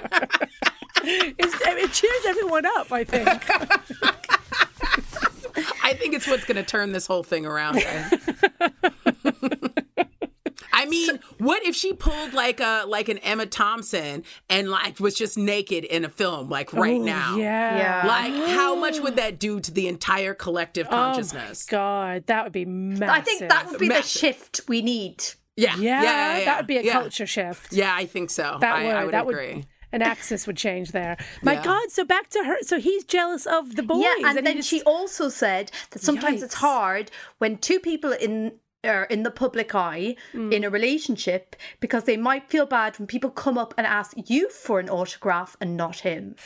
[1.04, 2.90] It cheers everyone up.
[2.90, 3.28] I think.
[5.82, 7.82] I think it's what's going to turn this whole thing around.
[10.72, 15.14] I mean, what if she pulled like a like an Emma Thompson and like was
[15.14, 17.36] just naked in a film like right Ooh, now?
[17.36, 17.76] Yeah.
[18.02, 18.06] Yeah.
[18.06, 21.66] Like how much would that do to the entire collective oh consciousness?
[21.68, 23.08] Oh God, that would be massive.
[23.08, 25.24] I think that would be the shift we need.
[25.56, 26.92] yeah, Yeah, yeah, yeah, yeah, that would be a yeah.
[26.92, 27.72] culture shift.
[27.72, 28.58] Yeah, I think so.
[28.60, 28.94] That I, would.
[28.94, 29.54] I would that agree.
[29.54, 29.66] would.
[29.92, 31.16] An axis would change there.
[31.42, 31.64] My Yeah.
[31.64, 31.90] God!
[31.90, 32.56] So back to her.
[32.62, 34.02] So he's jealous of the boys.
[34.04, 38.12] yeah, and he then just- she also said that sometimes it's hard when two people
[38.12, 40.52] in are in the public eye Mm.
[40.52, 44.48] in a relationship because they might feel bad when people come up and ask you
[44.50, 46.36] for an autograph and not him.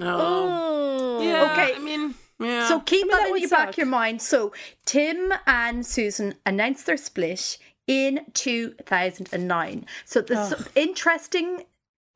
[0.00, 1.50] Oh, yeah.
[1.52, 1.74] Okay.
[1.74, 2.68] I mean, yeah.
[2.68, 3.68] So keep that that in your back suck.
[3.70, 4.22] of your mind.
[4.22, 4.52] So
[4.86, 9.86] Tim and Susan announced their split in 2009.
[10.04, 11.64] So there's some interesting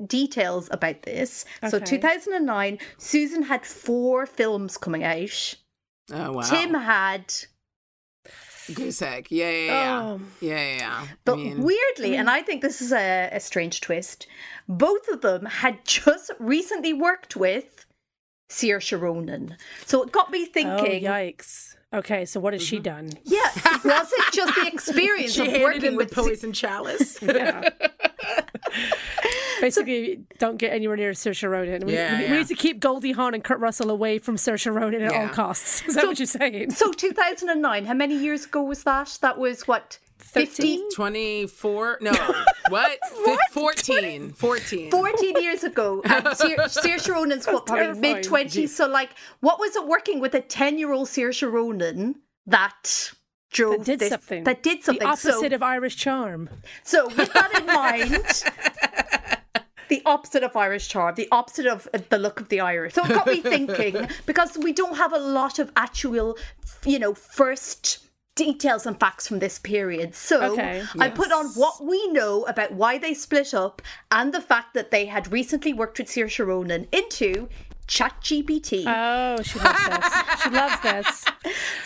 [0.07, 1.45] details about this.
[1.69, 5.55] So 2009, Susan had four films coming out.
[6.13, 6.43] oh wow.
[6.43, 7.35] Tim had,
[8.75, 9.29] Goose egg.
[9.31, 10.03] Yeah, yeah, yeah.
[10.03, 10.21] Oh.
[10.41, 11.07] Yeah, yeah, yeah.
[11.25, 14.27] but I mean, weirdly, and I think this is a, a strange twist,
[14.69, 17.87] both of them had just recently worked with
[18.51, 19.57] Saoirse Ronan.
[19.87, 21.03] So it got me Oh thinking.
[21.05, 21.75] yikes!
[21.93, 22.83] Okay, so what has she mm-hmm.
[22.83, 23.11] done?
[23.25, 23.51] Yeah,
[23.83, 27.19] was it just the experience she of handed working in the with poison chalice.
[27.29, 27.71] Yeah.
[29.61, 31.85] Basically, don't get anywhere near Saoirse Ronan.
[31.87, 32.31] We, Yeah, we, yeah.
[32.31, 35.29] we need to keep Goldie Hawn and Kurt Russell away from Saoirse Ronan at all
[35.29, 35.83] costs.
[35.87, 36.71] Is that what you're saying?
[36.73, 39.19] So 2009, how many years ago was that?
[39.21, 39.99] That was what?
[40.29, 40.83] 50?
[40.95, 41.99] 24?
[42.01, 42.13] No.
[42.69, 42.99] What?
[43.25, 44.33] Fif- 14.
[44.33, 44.91] 14.
[44.91, 46.03] 14 years ago.
[46.05, 48.69] And Saoir- Saoirse Ronan's what, probably mid 20s.
[48.69, 49.11] So, like,
[49.41, 52.17] what was it working with a 10 year old Saoirse Ronan
[52.47, 53.11] that
[53.51, 54.45] drove That did this- something.
[54.45, 55.01] That did something.
[55.01, 56.51] The opposite so, of Irish charm.
[56.83, 58.45] so, with that in mind,
[59.89, 62.95] the opposite of Irish charm, the opposite of uh, the look of the Irish.
[62.95, 66.37] So it got me thinking because we don't have a lot of actual,
[66.85, 68.05] you know, first
[68.47, 70.15] details and facts from this period.
[70.15, 70.83] So Okay.
[71.01, 74.91] I put on what we know about why they split up and the fact that
[74.91, 77.49] they had recently worked with Saoirse Ronan into
[77.89, 78.85] ChatGPT.
[78.87, 80.43] Oh, she loves this.
[80.43, 81.25] She loves this.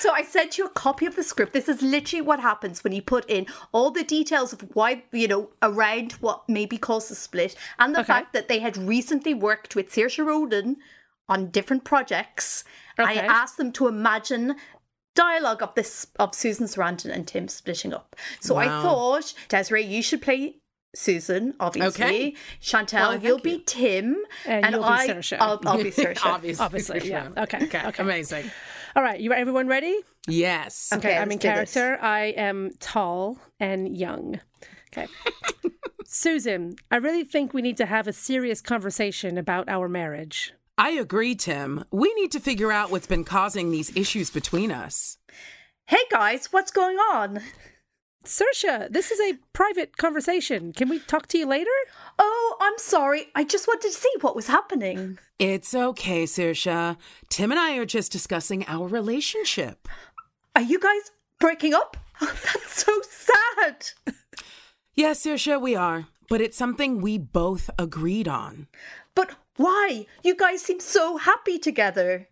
[0.00, 1.52] So I sent you a copy of the script.
[1.52, 5.28] This is literally what happens when you put in all the details of why, you
[5.28, 8.08] know, around what maybe caused the split and the Okay.
[8.08, 10.78] fact that they had recently worked with Saoirse Ronan
[11.28, 12.64] on different projects.
[12.98, 14.56] I asked them to imagine
[15.14, 18.16] dialogue of this of Susan Sarandon and Tim splitting up.
[18.40, 20.56] So I thought, Desiree, you should play
[20.94, 22.04] Susan, obviously.
[22.04, 22.34] Okay.
[22.60, 23.42] Chantal, Well, you'll you.
[23.42, 24.16] be Tim.
[24.46, 25.36] And you'll be I, Saoirse.
[25.40, 26.18] I'll, I'll be Saoirse.
[26.24, 26.64] Obviously.
[26.64, 27.28] Obviously, yeah.
[27.36, 27.86] Okay, Okay.
[27.86, 28.02] okay.
[28.02, 28.50] Amazing.
[28.94, 29.98] All right, you everyone ready?
[30.28, 30.90] Yes.
[30.92, 31.72] Okay, I'm in do this.
[31.72, 31.98] character.
[32.04, 34.38] I am tall and young.
[34.92, 35.06] Okay.
[36.06, 40.52] Susan, I really think we need to have a serious conversation about our marriage.
[40.78, 41.84] I agree, Tim.
[41.90, 45.18] We need to figure out what's been causing these issues between us.
[45.86, 47.40] Hey guys, what's going on?
[48.24, 50.72] Saoirse, this is a private conversation.
[50.72, 51.70] Can we talk to you later?
[52.18, 53.26] Oh, I'm sorry.
[53.34, 55.18] I just wanted to see what was happening.
[55.38, 56.96] It's okay, Saoirse.
[57.28, 59.88] Tim and I are just discussing our relationship.
[60.54, 61.10] Are you guys
[61.40, 61.96] breaking up?
[62.20, 63.88] That's so sad.
[64.94, 66.06] Yes, Saoirse, we are.
[66.28, 68.68] But it's something we both agreed on.
[69.56, 70.06] But Why?
[70.22, 72.26] You guys seem so happy together.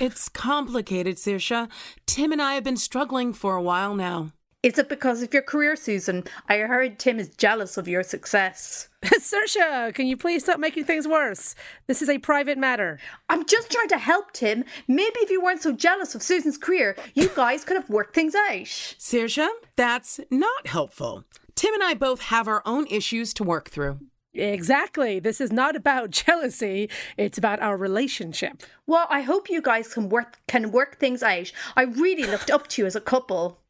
[0.00, 1.68] It's complicated, Saoirse.
[2.06, 4.32] Tim and I have been struggling for a while now.
[4.62, 6.24] Is it because of your career, Susan?
[6.48, 8.88] I heard Tim is jealous of your success.
[9.04, 11.54] Saoirse, can you please stop making things worse?
[11.86, 12.98] This is a private matter.
[13.28, 14.64] I'm just trying to help Tim.
[14.88, 18.34] Maybe if you weren't so jealous of Susan's career, you guys could have worked things
[18.34, 18.64] out.
[18.64, 21.24] Saoirse, that's not helpful.
[21.54, 24.00] Tim and I both have our own issues to work through.
[24.34, 25.20] Exactly.
[25.20, 26.90] This is not about jealousy.
[27.16, 28.62] It's about our relationship.
[28.86, 31.52] Well, I hope you guys can work can work things out.
[31.76, 33.60] I really looked up to you as a couple.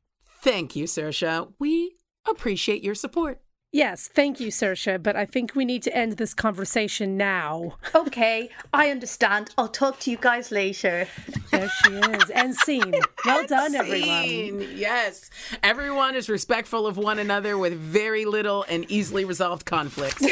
[0.41, 1.53] Thank you, Saoirse.
[1.59, 1.97] We
[2.27, 3.44] appreciate your support.
[3.75, 7.75] Yes, thank you, Saoirse, but I think we need to end this conversation now.
[7.93, 9.51] Okay, I understand.
[9.59, 11.09] I'll talk to you guys later.
[11.51, 12.31] There she is.
[12.31, 12.95] End scene.
[13.25, 14.69] Well done, everyone.
[14.77, 15.29] Yes.
[15.65, 20.25] Everyone is respectful of one another with very little and easily resolved conflicts.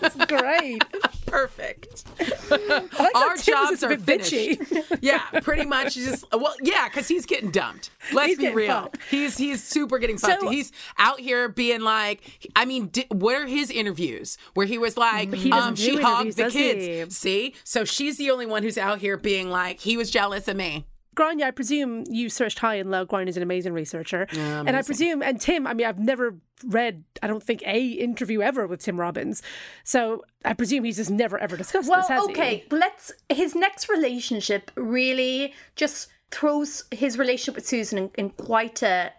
[0.00, 0.84] That's great.
[1.30, 2.04] Perfect.
[2.50, 4.32] like Our jobs are finished.
[4.32, 4.98] bitchy.
[5.00, 5.94] yeah, pretty much.
[5.94, 7.90] Just well, yeah, because he's getting dumped.
[8.12, 8.90] Let's He's be real.
[9.10, 10.42] He's he's super getting fucked.
[10.42, 12.22] So- he's out here being like,
[12.56, 16.36] I mean, di- what are his interviews where he was like, He um, she hogged
[16.36, 17.22] the kids.
[17.22, 17.50] he?
[17.50, 20.56] See, so she's the only one who's out here being like, he was jealous of
[20.56, 20.86] me.
[21.16, 23.04] Gráinne, I presume you searched high and low.
[23.04, 24.26] Gráinne's an amazing researcher.
[24.32, 28.42] and I presume, and Tim, I mean, I've never read, I don't think, a interview
[28.42, 29.42] ever with Tim Robbins.
[29.84, 32.32] So I presume he's just never, ever discussed Well, this, has he?
[32.32, 33.12] okay, let's.
[33.28, 39.12] His next relationship really just throws his relationship with Susan in, in quite a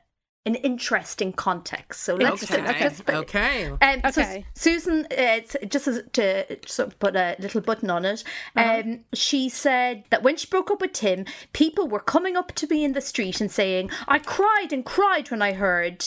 [0.46, 2.02] an interesting context.
[2.02, 2.84] So let's Interesting, let's- Okay.
[2.84, 3.72] let's put- Okay.
[3.82, 8.06] Um, so Susan, uh, it's- just as, to sort of put a little button on
[8.06, 8.24] it,
[8.56, 12.68] um, she said that when she broke up with Tim, people were coming up to
[12.68, 16.06] me in the street and saying, "I cried and cried when I heard."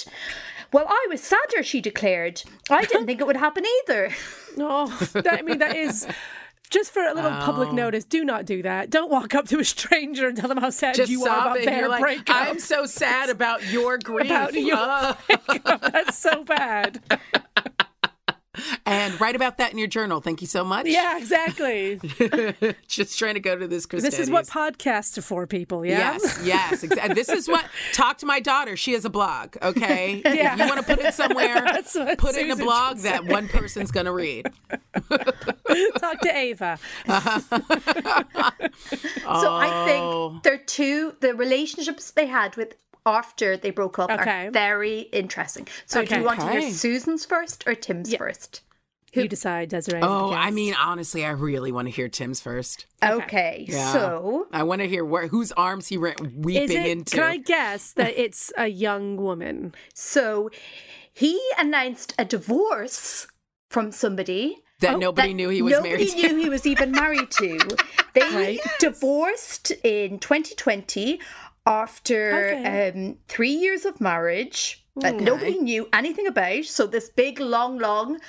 [0.73, 2.43] Well, I was sadder, she declared.
[2.69, 4.11] I didn't think it would happen either.
[4.57, 6.09] No, that, I mean, that is.
[6.75, 8.91] Just for a little public notice, do not do that.
[8.91, 11.65] Don't walk up to a stranger and tell them how sad Just you are about
[11.65, 12.35] their like, breakup.
[12.35, 14.27] I'm so sad about your grief.
[14.27, 15.15] About your Uh,
[15.93, 17.01] That's so bad.
[18.87, 20.21] and write about that in your journal.
[20.21, 20.87] Thank you so much.
[20.87, 22.01] Yeah, exactly.
[22.89, 25.85] Just trying to go to this This is what podcasts are for, people.
[25.85, 26.15] Yeah.
[26.15, 27.15] Yes, yes, exactly.
[27.15, 27.65] This is what.
[27.93, 28.77] Talk to my daughter.
[28.77, 29.57] She has a blog.
[29.63, 30.55] Okay, Yeah.
[30.55, 33.05] if you want to put it somewhere, That's what put it in a blog should
[33.05, 34.51] that one person's going to read.
[35.99, 36.79] Talk to Ava.
[37.07, 37.13] So
[39.53, 40.31] I Oh.
[40.31, 42.75] think they're two the relationships they had with
[43.07, 44.47] after they broke up Okay.
[44.47, 45.69] are very interesting.
[45.87, 48.63] So do you want to hear Susan's first or Tim's first?
[49.13, 50.01] You decide, Desiree.
[50.03, 52.87] Oh, I mean, honestly, I really want to hear Tim's first.
[53.01, 53.93] Okay, Yeah.
[53.93, 56.87] so I want to hear where whose arms he went Is weeping it?
[56.91, 57.15] into.
[57.17, 59.73] Can I guess that it's a young woman?
[59.95, 60.51] so
[61.13, 63.29] he announced a divorce
[63.71, 66.17] from somebody that oh, nobody that knew he was nobody married to.
[66.17, 67.59] Nobody knew he was even married to.
[68.15, 68.61] They Right.
[68.81, 71.21] divorced in 2020
[71.67, 72.91] after Okay.
[72.91, 76.65] um, three years of marriage that nobody knew anything about.
[76.65, 78.21] So this big, long, long,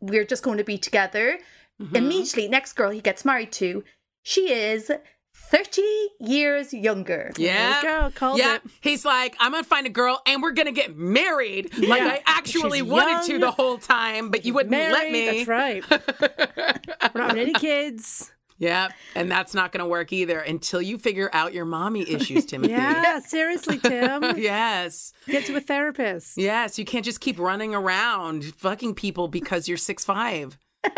[0.00, 1.38] we're just going to be together.
[1.80, 1.96] Mm-hmm.
[1.96, 3.84] Immediately, next girl he gets married to,
[4.22, 4.90] she is
[5.34, 5.82] 30
[6.20, 7.32] years younger.
[7.36, 7.80] Yeah.
[7.82, 8.54] There you go, called yeah.
[8.56, 8.62] it.
[8.80, 11.76] He's like, I'm gonna find a girl and we're gonna get married.
[11.76, 12.08] Like Yeah.
[12.08, 14.92] I actually She's wanted to the whole time, but you wouldn't Married.
[14.92, 15.44] let me.
[15.44, 15.84] That's right.
[17.14, 18.32] We're not having any kids.
[18.58, 18.88] Yeah.
[19.14, 22.72] And that's not gonna work either until you figure out your mommy issues, Timothy.
[22.74, 24.22] Yeah, seriously, Tim.
[24.38, 25.12] Yes.
[25.26, 26.38] Get to a therapist.
[26.38, 26.78] Yes.
[26.78, 30.58] You can't just keep running around fucking people because you're six five.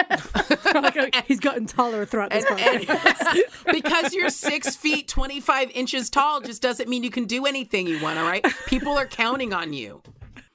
[0.74, 0.90] Uh,
[1.26, 3.38] he's gotten taller throughout this podcast.
[3.72, 7.86] because you're six feet twenty five inches tall just doesn't mean you can do anything
[7.86, 8.44] you want, all right?
[8.66, 10.02] People are counting on you.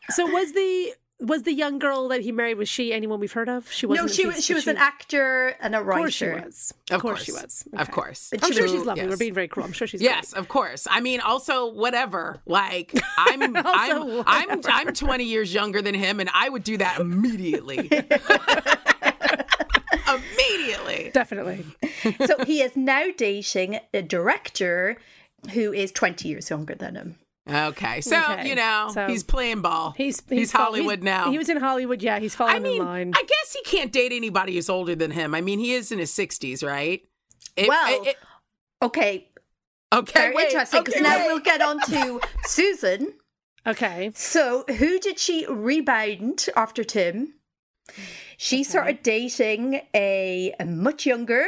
[0.09, 3.47] So was the was the young girl that he married was she anyone we've heard
[3.47, 3.71] of?
[3.71, 4.07] She wasn't.
[4.07, 5.99] No, she a was she but was an actor and a writer.
[5.99, 6.73] Of course she was.
[6.89, 7.63] Of, course, she was.
[7.73, 8.29] Of course.
[8.31, 9.07] But I'm she sure was- she's lovely.
[9.07, 9.67] We're being very cruel.
[9.67, 10.87] I'm sure she's Yes, of course.
[10.89, 12.41] I mean, also whatever.
[12.45, 16.77] Like I'm, I'm, Also I'm, I'm 20 years younger than him, and I would do
[16.77, 17.77] that immediately.
[20.07, 21.11] immediately.
[21.13, 21.65] Definitely.
[22.25, 24.97] so he is now dating a director
[25.53, 27.15] who is 20 years younger than him.
[27.49, 29.93] Okay, so Okay, you know so- he's playing ball.
[29.97, 31.31] He's he's, fall- Hollywood now.
[31.31, 32.01] He was in Hollywood.
[32.01, 33.13] Yeah, he's falling I mean, in line.
[33.15, 35.33] I guess he can't date anybody who's older than him.
[35.33, 37.01] I mean, he is in his 60s, right?
[37.55, 38.17] It- Well, it- it-
[38.83, 39.27] Okay,
[39.93, 43.13] okay, very wait, interesting because okay, now we'll get on to Susan.
[43.67, 44.11] okay.
[44.15, 47.35] So, who did she rebound after Tim?
[48.37, 51.45] She started dating a, a much younger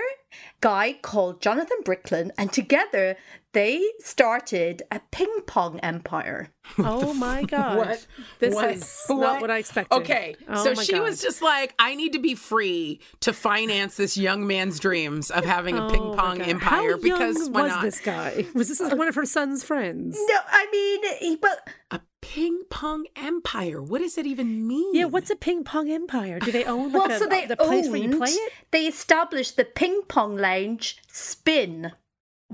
[0.62, 3.16] guy called Jonathan Bricklin, and together
[3.54, 6.50] they started a ping pong empire.
[6.80, 7.78] Oh my god.
[7.78, 8.08] What?
[8.40, 8.72] This What?
[8.72, 9.96] is not what I expected.
[9.98, 11.04] Okay, Oh so she God.
[11.04, 15.44] was just like, I need to be free to finance this young man's dreams of
[15.46, 17.82] having a Oh ping pong empire How because young why was not?
[17.84, 18.46] this guy?
[18.56, 20.18] Was this one of her son's friends?
[20.18, 21.58] No, I mean, he, well,
[21.92, 23.82] A ping pong empire.
[23.82, 24.96] What does that even mean?
[24.96, 26.40] Yeah, what's a ping pong empire?
[26.40, 28.54] Do they own well, like a, so they the place where you play it?
[28.72, 31.92] They established the ping pong lounge Spin.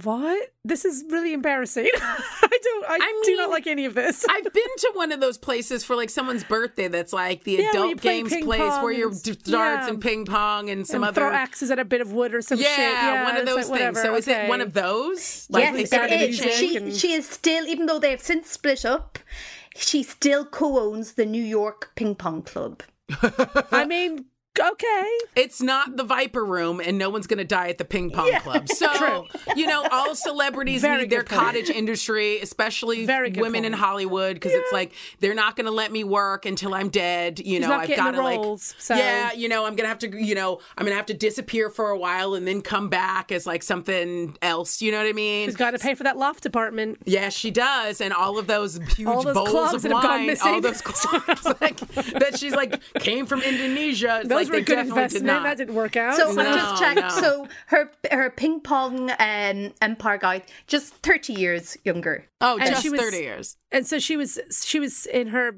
[0.04, 0.54] What?
[0.64, 1.89] This is really embarrassing.
[2.02, 2.86] I don't.
[2.89, 4.26] I, I do not like any of this.
[4.30, 7.70] I've been to one of those places for like someone's birthday that's like the Yeah,
[7.72, 9.88] adult games place pong where you're d- darts yeah.
[9.89, 12.41] and ping pong and some and other throw axes at a bit of wood or
[12.41, 12.93] some yeah, shit.
[12.93, 13.95] Yeah, one of those like, things.
[13.97, 15.47] whatever, So is it one of those?
[15.50, 16.38] yes, they started a is.
[16.38, 19.18] She, and- she is still, even though they have since split up,
[19.76, 22.84] she still co-owns the New York Ping Pong Club.
[23.72, 24.26] I mean,
[24.60, 25.08] okay.
[25.36, 28.32] It's not the Viper Room, and no one's going to die at the ping pong
[28.41, 28.68] club.
[28.80, 31.41] So, you know, all celebrities Very need their point.
[31.41, 33.74] cottage industry, especially Very good women in.
[33.74, 37.39] Hollywood, because it's like they're not going to let me work until I'm dead.
[37.39, 40.10] You She's know, I've got to like, so- yeah, you know, I'm gonna have to,
[40.10, 43.45] you know, I'm gonna have to disappear for a while and then come back as
[43.45, 44.82] like something else.
[44.82, 45.47] You know what I mean?
[45.47, 47.00] She's got to pay for that loft apartment.
[47.06, 50.12] Yes, she does, and all of those huge All those bowls of that have gone
[50.12, 50.54] wine, missing.
[50.54, 51.78] all those clubs like,
[52.20, 54.22] that she's like came from Indonesia.
[54.40, 55.26] It's Those like were a good investment.
[55.26, 55.44] did.
[55.46, 56.16] That didn't work out.
[56.16, 57.00] So No, I just checked.
[57.02, 57.10] no.
[57.10, 62.26] So her her ping pong um, empire guy just thirty years younger.
[62.42, 63.58] Oh, And just she was- thirty years.
[63.72, 65.58] and so she was she was in her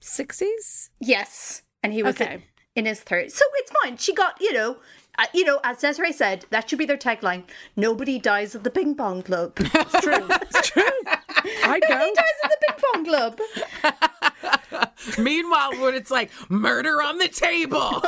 [0.00, 0.90] sixties.
[1.00, 2.34] Yes, and he was Okay.
[2.34, 2.42] in,
[2.76, 3.34] in his thirties.
[3.34, 3.96] So it's fine.
[3.96, 4.76] She got you know.
[5.18, 7.42] Uh, you know, as Desiree said, that should be their tagline.
[7.76, 9.52] Nobody dies at the ping pong club.
[9.60, 10.26] Nobody It's true.
[10.40, 10.82] It's true.
[11.64, 11.88] I'd go.
[12.14, 13.40] dies at the ping pong club.
[15.18, 18.02] Meanwhile, when it's like murder on the table,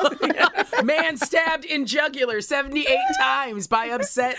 [0.85, 4.37] man stabbed in jugular seventy-eight times by upset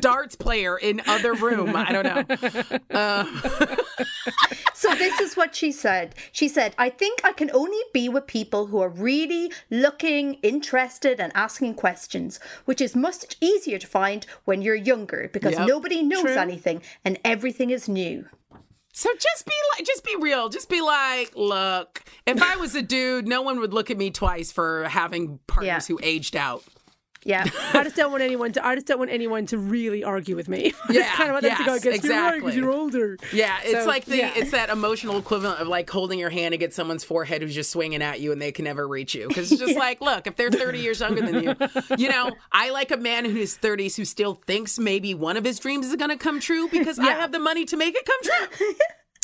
[0.00, 1.74] darts player in other room.
[1.74, 2.98] I don't know.
[2.98, 3.40] Um,
[4.72, 6.14] so this is what she said.
[6.32, 11.18] She said, I think I can only be with people who are really looking, interested,
[11.20, 15.68] and asking questions, which is much easier to find when you're younger because Yep.
[15.68, 16.36] nobody knows True.
[16.36, 18.03] anything and everything is new.
[18.96, 20.48] So just be like, just be real.
[20.48, 24.10] Just be like, look, if I was a dude, no one would look at me
[24.10, 25.94] twice for having partners Yeah.
[25.94, 26.62] who aged out.
[27.24, 27.46] Yeah.
[27.72, 28.66] I just don't want anyone to.
[28.66, 30.72] I just don't want anyone to really argue with me.
[30.88, 32.40] I Yeah, kind of want them to go, yes, "Guess you're exactly.
[32.40, 34.32] because you're older." Yeah, it's So, like the yeah.
[34.36, 38.02] it's that emotional equivalent of like holding your hand against someone's forehead who's just swinging
[38.02, 40.50] at you and they can never reach you because it's just like, look, if they're
[40.50, 41.54] 30 years younger than you,
[41.98, 45.44] you know, I like a man in his 30s who still thinks maybe one of
[45.44, 48.04] his dreams is going to come true because I have the money to make it
[48.04, 48.20] come
[48.58, 48.74] true.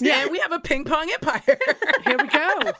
[0.03, 1.59] Yeah, and we have a ping pong empire.
[2.07, 2.73] Here we go.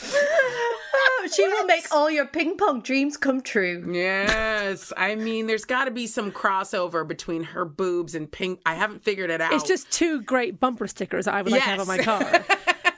[1.34, 3.84] She will make all your ping pong dreams come true.
[3.90, 8.58] yes, I mean, there's got to be some crossover between her boobs and ping.
[8.66, 9.52] I haven't figured it out.
[9.52, 12.44] It's just two great bumper stickers I would like to have on my car.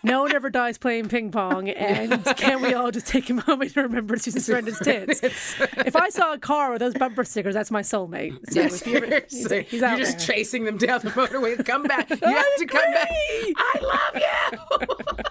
[0.07, 3.72] No one ever dies playing ping pong, and can we all just take a moment
[3.72, 5.22] to remember Susan Sarandon's tits?
[5.78, 8.32] if I saw a car with those bumper stickers, that's my soulmate.
[8.53, 9.62] So Yes, if you're, he's, seriously.
[9.62, 10.26] he's You're out just there.
[10.36, 11.64] chasing them down the motorway.
[11.64, 12.11] Come back.
[12.11, 13.09] You have to come back.
[13.11, 15.24] I love you.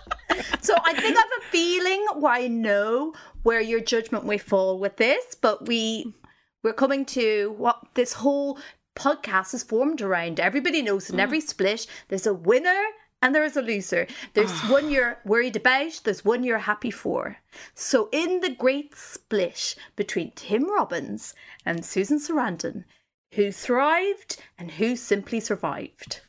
[0.62, 3.14] So I think I have a feeling where I know
[3.44, 6.14] where your judgment may fall with this, but we
[6.64, 8.58] we're coming to what this whole
[8.96, 10.40] podcast is formed around.
[10.40, 11.22] Everybody knows in mm.
[11.22, 12.84] every split there's a winner
[13.22, 14.08] and there is a loser.
[14.34, 17.38] There's one you're worried about, there's one you're happy for.
[17.74, 21.34] So in the great split between Tim Robbins
[21.66, 22.84] and Susan Sarandon,
[23.34, 26.22] who thrived and who simply survived.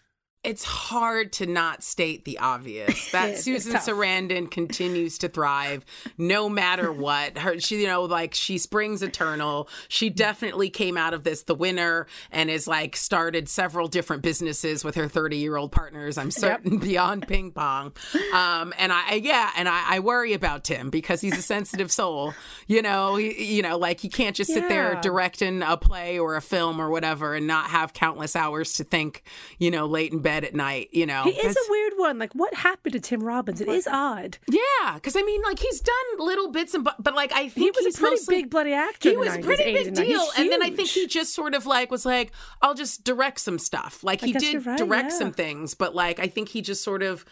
[0.45, 3.75] It's hard to not state the obvious that Susan.
[3.75, 5.85] Sarandon continues to thrive
[6.19, 7.39] no matter what.
[7.39, 9.69] Her, she, you know, like she springs eternal.
[9.89, 14.85] She definitely came out of this the winner and is like started several different businesses
[14.85, 16.19] with her 30 year old partners.
[16.19, 17.93] I'm certain beyond ping pong.
[18.33, 22.35] Um, and I, yeah, and I, I worry about Tim because he's a sensitive soul.
[22.67, 26.37] You know, he, you know, like he can't just sit there directing a play or
[26.37, 29.23] a film or whatever and not have countless hours to think.
[29.59, 30.89] You know, late in bed at night.
[30.91, 32.19] You know, He is That's- a weird one.
[32.19, 33.61] Like, what happened to Tim Robbins?
[33.61, 34.39] It is odd.
[34.51, 37.77] yeah, because I mean, like he's done little bits and but, but like I think
[37.77, 39.11] He was a pretty mostly, big bloody actor.
[39.11, 41.93] He was 90s, pretty big deal, and then I think he just sort of like
[41.93, 42.33] was like,
[42.63, 44.03] I'll just direct some stuff.
[44.03, 45.19] Like he did right, direct yeah.
[45.19, 47.25] some things, but like I think he just sort of.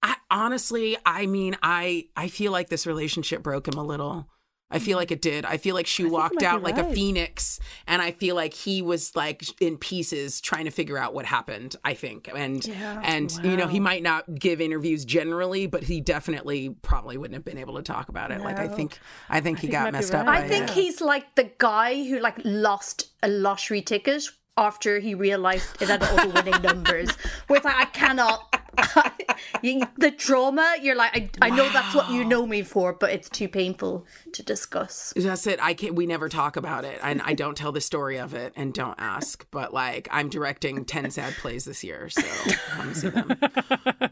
[0.00, 4.28] I honestly, I mean, I I feel like this relationship broke him a little.
[4.70, 5.46] I feel like it did.
[5.46, 9.16] I feel like she walked out like a phoenix, and I feel like he was
[9.16, 11.76] like in pieces trying to figure out what happened.
[11.84, 13.00] I think, and Yeah.
[13.02, 17.44] and you know he might not give interviews generally, but he definitely probably wouldn't have
[17.46, 18.40] been able to talk about it.
[18.42, 18.98] Like I think,
[19.30, 20.26] I think he think got might messed up.
[20.26, 20.40] right.
[20.40, 20.74] by I think it.
[20.74, 24.24] he's like the guy who like lost a lottery ticket
[24.58, 27.10] after he realized it had all the winning numbers.
[27.46, 28.57] Where it's like I cannot.
[29.62, 33.10] you, the trauma, you're like, I, I know that's what you know me for, but
[33.10, 35.12] it's too painful to discuss.
[35.16, 35.58] That's it.
[35.62, 35.94] I can't.
[35.94, 38.98] We never talk about it, and I don't tell the story of it, and don't
[38.98, 39.46] ask.
[39.50, 42.22] But like, I'm directing ten sad plays this year, so
[42.70, 43.36] come see them.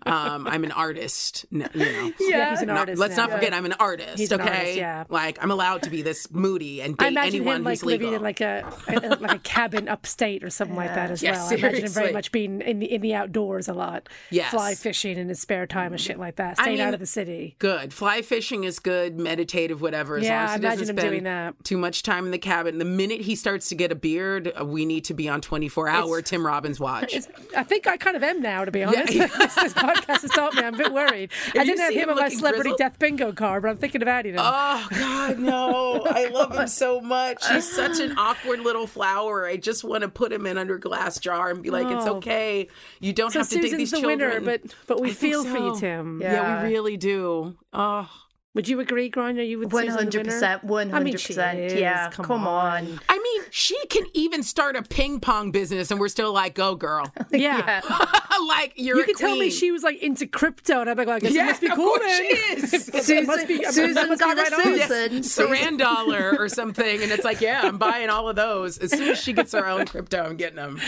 [0.07, 1.47] Um, I'm an artist.
[1.51, 2.13] You know.
[2.27, 2.99] Yeah, he's an Not- artist.
[2.99, 3.27] let's now.
[3.27, 4.19] not forget, I'm an artist.
[4.19, 4.51] He's an okay.
[4.51, 5.05] artist, yeah.
[5.09, 7.85] Like, I'm allowed to be this moody and I date imagine anyone him like who's
[7.85, 8.07] legal.
[8.11, 11.33] living in like a, a like a cabin upstate or something like that as Yeah,
[11.33, 11.49] well.
[11.51, 14.09] I imagine him very much being in the in the outdoors a lot.
[14.31, 14.51] Yes.
[14.57, 16.59] Fly fishing in his spare time and shit like that.
[16.59, 17.57] I Staying out of the city.
[17.59, 17.93] good.
[17.93, 19.19] Fly fishing is good.
[19.19, 20.17] Meditative, whatever.
[20.19, 21.55] As Yeah, long as I imagine him doing that.
[21.65, 22.79] too much time in the cabin.
[22.79, 25.89] The minute he starts to get a beard, uh, we need to be on 24
[25.89, 27.15] hour Tim Robbins watch.
[27.57, 29.13] I think I kind of am now, to be honest.
[29.13, 30.63] this, this podcast has taught me.
[30.63, 31.31] I'm a bit worried.
[31.57, 32.79] I didn't have him him on my celebrity grizzled?
[32.79, 34.41] death bingo card, but I'm thinking of adding him.
[34.43, 36.03] Oh God, no!
[36.09, 37.47] I love him so much.
[37.49, 39.47] He's such an awkward little flower.
[39.47, 42.07] I just want to put him in under a glass jar and be like, "It's
[42.07, 42.17] Oh.
[42.17, 42.69] okay.
[43.01, 45.33] You don't so have to Susan's these the children." Winner, but but we I think
[45.33, 45.77] feel for you.
[45.79, 46.21] Tim.
[46.23, 46.63] Yeah.
[46.63, 47.57] we really do.
[47.73, 48.09] Oh,
[48.55, 49.47] Would you agree, Gráinne?
[49.47, 50.31] You would One Susan the hundred winner?
[50.33, 51.73] percent, one I mean, hundred she percent.
[51.79, 53.01] Yeah, Come come on.
[53.09, 56.75] I mean, she can even start a ping pong business, and we're still like, "Go,
[56.75, 57.81] girl!" Yeah.
[58.49, 58.97] like you're.
[58.97, 61.29] You a could tell me she was like into crypto, and I'd be like, I
[61.29, 62.23] guess it must be of cool course then.
[62.23, 62.89] she is.
[63.11, 64.63] It must be- Susan must got a right on.
[64.63, 65.47] Susan.
[65.47, 68.79] Saran dollar or something, and it's like, yeah, I'm buying all of those.
[68.79, 70.81] As soon as she gets her own crypto, I'm getting them.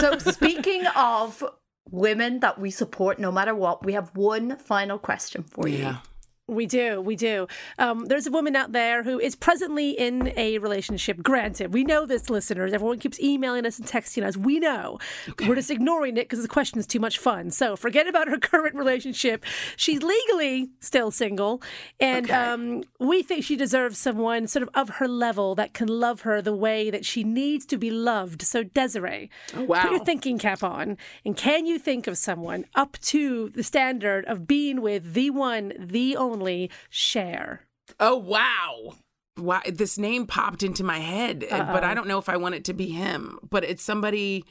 [0.00, 1.42] So speaking of
[1.90, 5.78] women that we support no matter what, we have one final question for you.
[5.78, 5.98] Yeah.
[6.46, 7.46] We do, we do.
[7.78, 11.22] Um, there's a woman out there who is presently in a relationship.
[11.22, 12.74] Granted, we know this, listeners.
[12.74, 14.36] Everyone keeps emailing us and texting us.
[14.36, 14.98] We know.
[15.46, 17.50] We're just ignoring it because the question is too much fun.
[17.50, 19.42] So forget about her current relationship.
[19.76, 21.62] She's legally still single,
[21.98, 22.34] and Okay.
[22.34, 26.42] um, we think she deserves someone sort of of her level that can love her
[26.42, 28.42] the way that she needs to be loved.
[28.42, 29.90] So Desiree, put wow.
[29.90, 34.46] your thinking cap on, and can you think of someone up to the standard of
[34.46, 36.33] being with the one, the only
[36.90, 37.66] Cher?
[38.00, 38.94] Oh wow.
[39.36, 42.64] Wow, this name popped into my head, but I don't know if I want it
[42.66, 43.40] to be him.
[43.50, 44.44] But it's somebody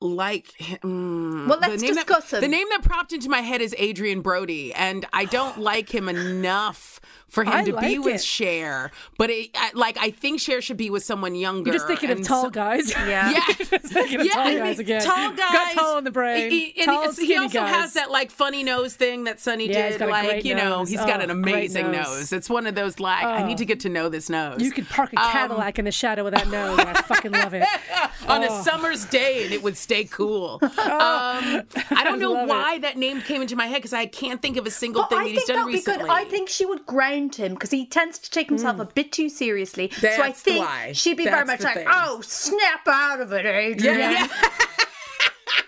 [0.00, 1.46] like him.
[1.48, 2.50] Well, The let's name discuss that, him.
[2.50, 6.08] The name that popped into my head is Adrien Brody, and I don't like him
[6.08, 8.24] enough for him I to be like with it.
[8.24, 8.90] Cher.
[9.18, 11.68] But it, I, like, I think Cher should be with someone younger.
[11.70, 12.90] You're just thinking of tall so- guys.
[13.08, 13.30] Yeah.
[13.32, 13.40] Yeah.
[13.58, 15.02] just thinking of Yeah, tall guys again.
[15.02, 15.52] Tall guys.
[15.52, 16.50] Got tall in the brain.
[16.50, 17.74] He, and tall, he also guys.
[17.74, 20.00] has that like funny nose thing that Sonny Yeah, did.
[20.00, 20.88] like you know, nose.
[20.90, 22.06] he's got Oh, an amazing nose.
[22.06, 22.32] nose.
[22.32, 24.60] It's one of those like I need to get to know this nose.
[24.62, 26.78] You could park a Um, Cadillac in the shadow of that nose.
[26.78, 27.64] and I fucking love it.
[28.26, 28.60] on Oh.
[28.60, 30.60] a summer's day and it would stay cool.
[30.88, 34.56] Um, I don't know why that name came into my head because I can't think
[34.56, 36.10] of a single But thing I that he's done recently.
[36.10, 39.28] I think she would ground him because he tends to take himself a bit too
[39.28, 39.90] seriously.
[39.90, 40.92] so I think why.
[40.92, 41.86] she'd be very much like, thing.
[41.90, 44.28] "Oh, snap out of it, Adrien." yeah, yeah.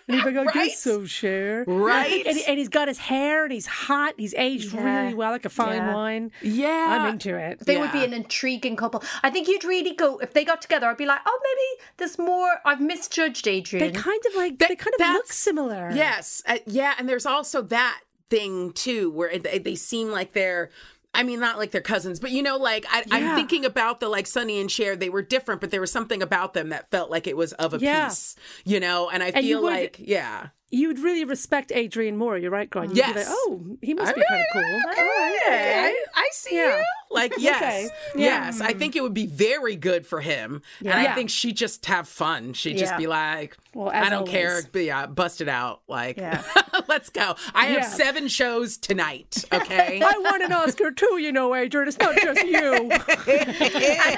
[0.09, 0.69] And he'd be like, I Right?
[0.71, 1.65] guess so, Cher.
[1.67, 2.27] Right?
[2.27, 4.15] And, and he's got his hair and he's hot.
[4.17, 5.03] He's aged Yeah.
[5.03, 5.95] really well, like a fine Yeah.
[5.95, 6.33] wine.
[6.43, 6.87] Yeah.
[7.01, 7.61] I'm into it.
[7.67, 9.03] They would be an intriguing couple.
[9.23, 10.87] I think you'd really go if they got together.
[10.89, 13.81] I'd be like, "Oh, maybe there's more." I've misjudged Adrien.
[13.81, 14.03] They Adrien.
[14.05, 15.91] kind of like, That- they kind of look similar.
[15.95, 18.01] Yes, uh, yeah, and there's also that
[18.31, 20.71] thing too where they, they seem like they're.
[21.13, 23.31] I mean, not like they're cousins, but you know, like I, Yeah.
[23.33, 24.95] I'm thinking about the like Sonny and Cher.
[24.97, 27.75] They were different, but there was something about them that felt like it was of
[27.75, 28.09] a Yeah.
[28.09, 29.09] piece, you know.
[29.11, 32.39] And I And feel would- like, yeah, You would really respect Adrien more.
[32.39, 32.85] You're right, Gron.
[32.85, 33.27] You'd be like, Yes.
[33.29, 34.63] oh, he must I be kind of cool.
[34.87, 34.99] Right,
[35.47, 35.85] okay.
[35.89, 36.77] I, I see Yeah.
[36.79, 36.85] you.
[37.11, 37.89] Like, yes, Okay.
[38.15, 38.45] Yeah.
[38.47, 38.61] yes.
[38.61, 41.15] I think it would be very good for him, and I Yeah.
[41.15, 42.53] think she'd just have fun.
[42.53, 42.99] She'd just Yeah.
[42.99, 44.31] be like, Well, I don't always.
[44.31, 45.81] care, but yeah, bust it out.
[45.89, 46.43] Like, Yeah.
[46.89, 47.35] let's go.
[47.55, 47.89] I have Yeah.
[47.89, 49.45] seven shows tonight.
[49.53, 50.01] Okay.
[50.05, 51.89] I won an Oscar too, you know, Adrien.
[51.89, 52.91] It's not just you.
[52.91, 53.53] and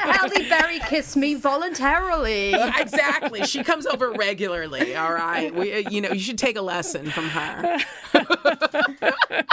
[0.00, 2.54] Halle Berry kissed me voluntarily.
[2.78, 3.44] exactly.
[3.44, 4.94] She comes over regularly.
[4.94, 5.54] All right.
[5.54, 7.78] We, uh, you know, you should take a lesson from her.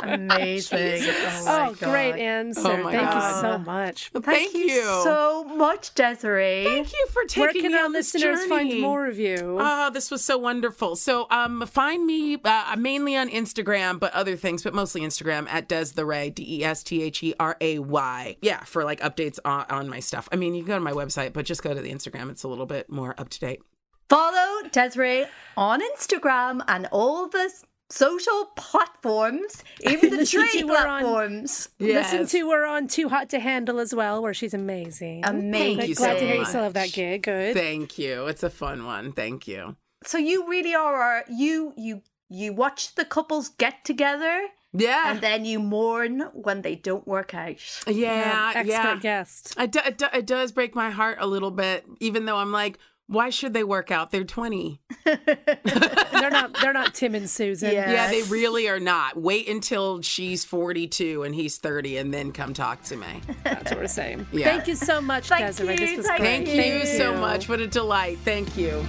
[0.04, 1.04] Amazing.
[1.10, 2.62] Oh, my Oh, great answer.
[2.68, 3.29] Oh my Thank God.
[3.29, 4.10] you so much.
[4.10, 4.84] Thank, you.
[5.04, 6.64] so much, Desiree.
[6.66, 8.82] Thank you for taking Where can me our on this listeners find journey.
[8.82, 9.58] more of you?
[9.60, 10.96] Oh, this was so wonderful.
[10.96, 15.68] So, um, find me uh, mainly on Instagram, but other things, but mostly Instagram at
[15.68, 18.38] Des the Ray, D E S T H E R A Y.
[18.42, 20.30] Yeah, for like updates on, on my stuff.
[20.32, 22.30] I mean, you can go to my website, but just go to the Instagram.
[22.30, 23.62] It's a little bit more up to date.
[24.10, 25.26] Follow Desiree
[25.56, 27.52] on Instagram and all the
[27.90, 31.70] social platforms, even the trade to her on- platforms.
[31.80, 32.32] Listen Yes.
[32.32, 35.22] to her on Too Hot to Handle as well, where she's amazing.
[35.26, 35.76] Amazing.
[35.78, 37.24] Glad- you Glad so to hear you still have that gig.
[37.24, 37.56] Good.
[37.56, 38.28] Thank you.
[38.28, 39.12] It's a fun one.
[39.14, 39.76] Thank you.
[40.06, 45.12] So you really are you you you watch the couples get together Yeah.
[45.12, 47.58] and then you mourn when they don't work out.
[47.88, 48.52] yeah.
[48.56, 49.00] expert yeah.
[49.02, 49.56] guest.
[49.60, 52.52] It, do, it, do, it does break my heart a little bit, even though I'm
[52.52, 52.78] like,
[53.10, 54.12] why should they work out?
[54.12, 54.80] They're 20.
[55.04, 56.56] they're not.
[56.62, 57.74] They're not Tim and Susan.
[57.74, 57.92] Yeah.
[57.92, 59.18] Yeah, they really are not.
[59.18, 63.22] Wait until she's 42 and he's 30 and then come talk to me.
[63.44, 64.28] That's what we're saying.
[64.32, 64.46] Yeah.
[64.56, 65.72] Thank you so much, Thank Desiree.
[65.72, 66.48] you, This was thank great.
[66.56, 67.50] Thank you so much.
[67.50, 68.20] What a delight.
[68.24, 68.86] Thank you.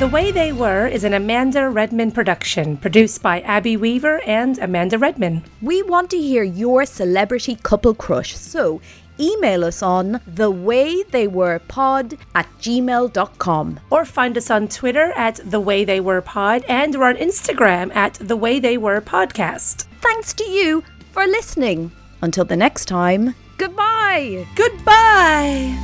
[0.00, 4.98] The Way They Were is an Amanda Redman production, produced by Abby Weaver and Amanda
[4.98, 5.44] Redman.
[5.62, 8.80] We want to hear your celebrity couple crush, so
[9.20, 13.80] email us on thewaytheywerepod at gmail.com.
[13.90, 17.94] Or find us on Twitter at The Way They Were Pod, and we're on Instagram
[17.94, 19.86] at The Way They Were Podcast.
[20.00, 21.92] Thanks to you for listening.
[22.20, 24.46] Until the next time, goodbye.
[24.56, 25.78] Goodbye.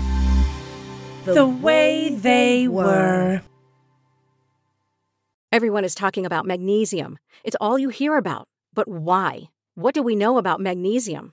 [1.24, 3.40] The, Way They Were.
[5.50, 7.18] Everyone is talking about magnesium.
[7.44, 8.48] It's all you hear about.
[8.74, 9.50] But why?
[9.76, 11.32] What do we know about magnesium?